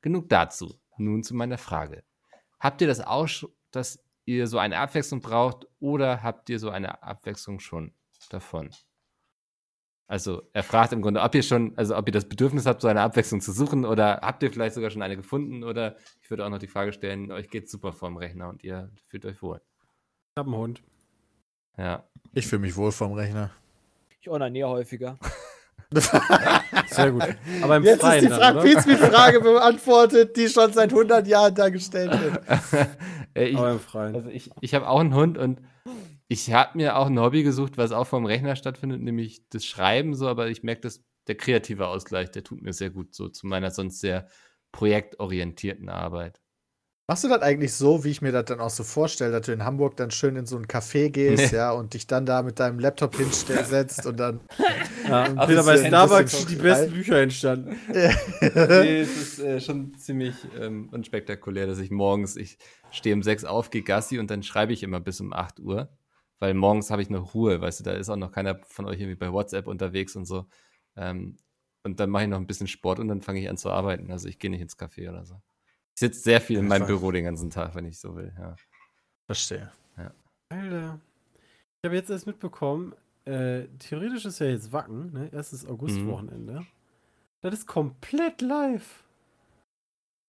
[0.03, 0.75] Genug dazu.
[0.99, 2.05] Nun zu meiner Frage.
[2.59, 3.29] Habt ihr das auch,
[3.71, 7.93] dass ihr so eine Abwechslung braucht oder habt ihr so eine Abwechslung schon
[8.31, 8.71] davon?
[10.09, 12.89] Also er fragt im Grunde, ob ihr schon, also ob ihr das Bedürfnis habt, so
[12.89, 16.45] eine Abwechslung zu suchen oder habt ihr vielleicht sogar schon eine gefunden oder ich würde
[16.45, 19.61] auch noch die Frage stellen, euch geht super vorm Rechner und ihr fühlt euch wohl.
[20.37, 20.83] Ich hab einen Hund.
[21.77, 22.05] Ja.
[22.35, 23.51] Ich fühle mich wohl vom Rechner.
[24.21, 25.19] Ich onaniere häufiger.
[26.87, 27.23] Sehr gut.
[27.63, 28.69] Aber im Jetzt ist Freien die dann, Frage, oder?
[28.69, 32.41] Pizmeet-Frage beantwortet, die schon seit 100 Jahren da gestellt wird.
[33.35, 34.15] Äh, ich, Aber im Freien.
[34.15, 35.61] also ich, ich habe auch einen Hund und
[36.29, 40.15] ich habe mir auch ein Hobby gesucht, was auch vom Rechner stattfindet, nämlich das Schreiben
[40.15, 43.47] so, aber ich merke, dass der kreative Ausgleich, der tut mir sehr gut so zu
[43.47, 44.29] meiner sonst sehr
[44.73, 46.41] projektorientierten Arbeit.
[47.09, 49.53] Machst du das eigentlich so, wie ich mir das dann auch so vorstelle, dass du
[49.53, 51.59] in Hamburg dann schön in so ein Café gehst, Nee.
[51.59, 54.41] ja, und dich dann da mit deinem Laptop hinsetzt und dann.
[55.09, 57.79] Ja, Peter, das bei ein Starbucks die besten Bücher entstanden.
[57.93, 62.59] nee, es ist äh, schon ziemlich ähm, unspektakulär, dass ich morgens, ich
[62.91, 65.97] stehe um sechs auf, gehe Gassi und dann schreibe ich immer bis um 8 Uhr,
[66.39, 69.01] weil morgens habe ich noch Ruhe, weißt du, da ist auch noch keiner von euch
[69.01, 70.47] irgendwie bei WhatsApp unterwegs und so.
[70.97, 71.39] Ähm,
[71.85, 74.11] und dann mache ich noch ein bisschen Sport und dann fange ich an zu arbeiten.
[74.11, 75.41] Also ich gehe nicht ins Café oder so.
[75.95, 78.35] Ich sitze sehr viel in meinem Büro den ganzen Tag, wenn ich so will.
[78.39, 78.57] Ja.
[79.27, 79.71] Verstehe.
[80.49, 81.01] Alter.
[81.35, 85.29] Ich habe jetzt erst mitbekommen, äh, theoretisch ist ja jetzt Wacken, ne?
[85.33, 86.65] Erstes Augustwochenende.
[87.41, 89.05] Das ist komplett live.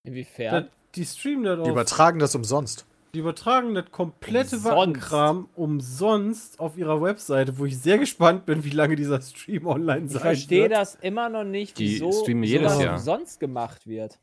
[0.04, 0.66] Inwiefern?
[0.66, 1.70] Das, die streamen das Die auf.
[1.70, 2.86] übertragen das umsonst.
[3.18, 4.78] Die übertragen das komplette Umsonst.
[4.78, 10.06] Wackenkram umsonst auf ihrer Webseite, wo ich sehr gespannt bin, wie lange dieser Stream online
[10.06, 10.74] Ich sein verstehe wird.
[10.74, 12.94] das immer noch nicht, Die wieso streamen jedes sowas Jahr.
[12.94, 14.20] umsonst gemacht wird.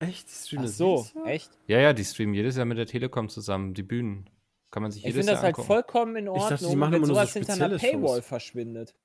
[0.00, 0.28] Echt?
[0.28, 1.26] Die streamen Ach das so, jedes Jahr?
[1.26, 1.58] echt?
[1.68, 4.28] ja, ja, die streamen jedes Jahr mit der Telekom zusammen, die Bühnen.
[4.72, 5.66] Kann man sich Ich jedes finde Jahr das halt angucken.
[5.68, 8.26] vollkommen in dachte, Ordnung, die machen wenn immer nur so sowas hinter einer Paywall Shows.
[8.26, 8.96] verschwindet.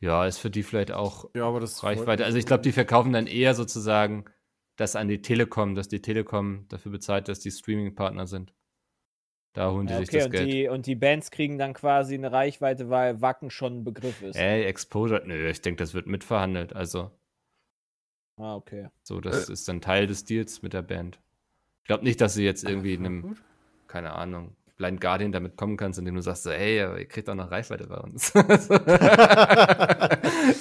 [0.00, 2.24] Ja, ist für die vielleicht auch Ja, aber das Reichweite.
[2.24, 4.24] Also ich glaube, die verkaufen dann eher sozusagen
[4.78, 8.54] das an die Telekom, dass die Telekom dafür bezahlt, dass die Streaming-Partner sind.
[9.52, 10.52] Da holen die Ja, sich okay, das und Geld.
[10.52, 14.36] die, und die Bands kriegen dann quasi eine Reichweite, weil Wacken schon ein Begriff ist.
[14.36, 16.74] Ey, Exposure, nö, ich denke, das wird mitverhandelt.
[16.76, 17.10] Also,
[18.36, 18.88] Ah, okay.
[19.02, 19.22] so, Äh.
[19.22, 21.18] das ist dann Teil des Deals mit der Band.
[21.82, 23.36] Ich glaube nicht, dass sie jetzt irgendwie einem,
[23.88, 27.28] keine Ahnung, Blind Guardian damit kommen kannst, indem du sagst, so, ey, aber ihr kriegt
[27.28, 28.32] auch noch Reichweite bei uns.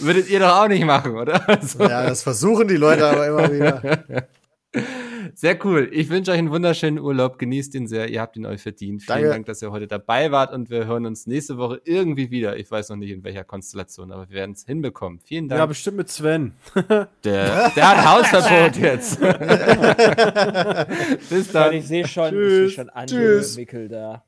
[0.01, 1.47] Würdet ihr doch auch nicht machen, oder?
[1.47, 4.03] Also, Ja, das versuchen die Leute aber immer wieder.
[5.36, 5.89] Sehr cool.
[5.91, 7.39] Ich wünsche euch einen wunderschönen Urlaub.
[7.39, 8.09] Genießt ihn sehr.
[8.09, 9.03] Ihr habt ihn euch verdient.
[9.03, 9.30] Vielen Danke.
[9.30, 12.57] Dank, dass ihr heute dabei wart und wir hören uns nächste Woche irgendwie wieder.
[12.57, 15.19] Ich weiß noch nicht in welcher Konstellation, aber wir werden es hinbekommen.
[15.19, 15.59] Vielen Dank.
[15.59, 16.53] Ja, bestimmt mit Sven.
[17.23, 19.19] der, der hat Hausverbot jetzt.
[21.30, 21.73] Bis dann.
[21.73, 22.75] ich sehe schon, ich Tschüss.
[22.75, 23.57] seh schon Tschüss.
[23.57, 24.23] Mickel da.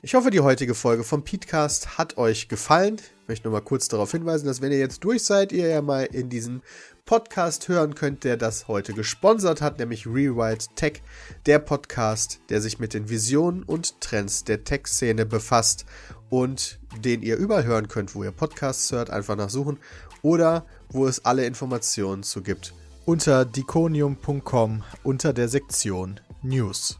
[0.00, 2.98] Ich hoffe, die heutige Folge vom Petecast hat euch gefallen.
[3.22, 5.82] Ich möchte nur mal kurz darauf hinweisen, dass wenn ihr jetzt durch seid, ihr ja
[5.82, 6.62] mal in diesen
[7.08, 11.00] Podcast hören könnt, der das heute gesponsert hat, nämlich Rewrite Tech,
[11.46, 15.86] der Podcast, der sich mit den Visionen und Trends der Tech-Szene befasst
[16.28, 19.78] und den ihr überall hören könnt, wo ihr Podcasts hört, einfach nachsuchen
[20.20, 22.74] oder wo es alle Informationen zu gibt.
[23.06, 26.94] Unter diconium.com unter der Sektion News.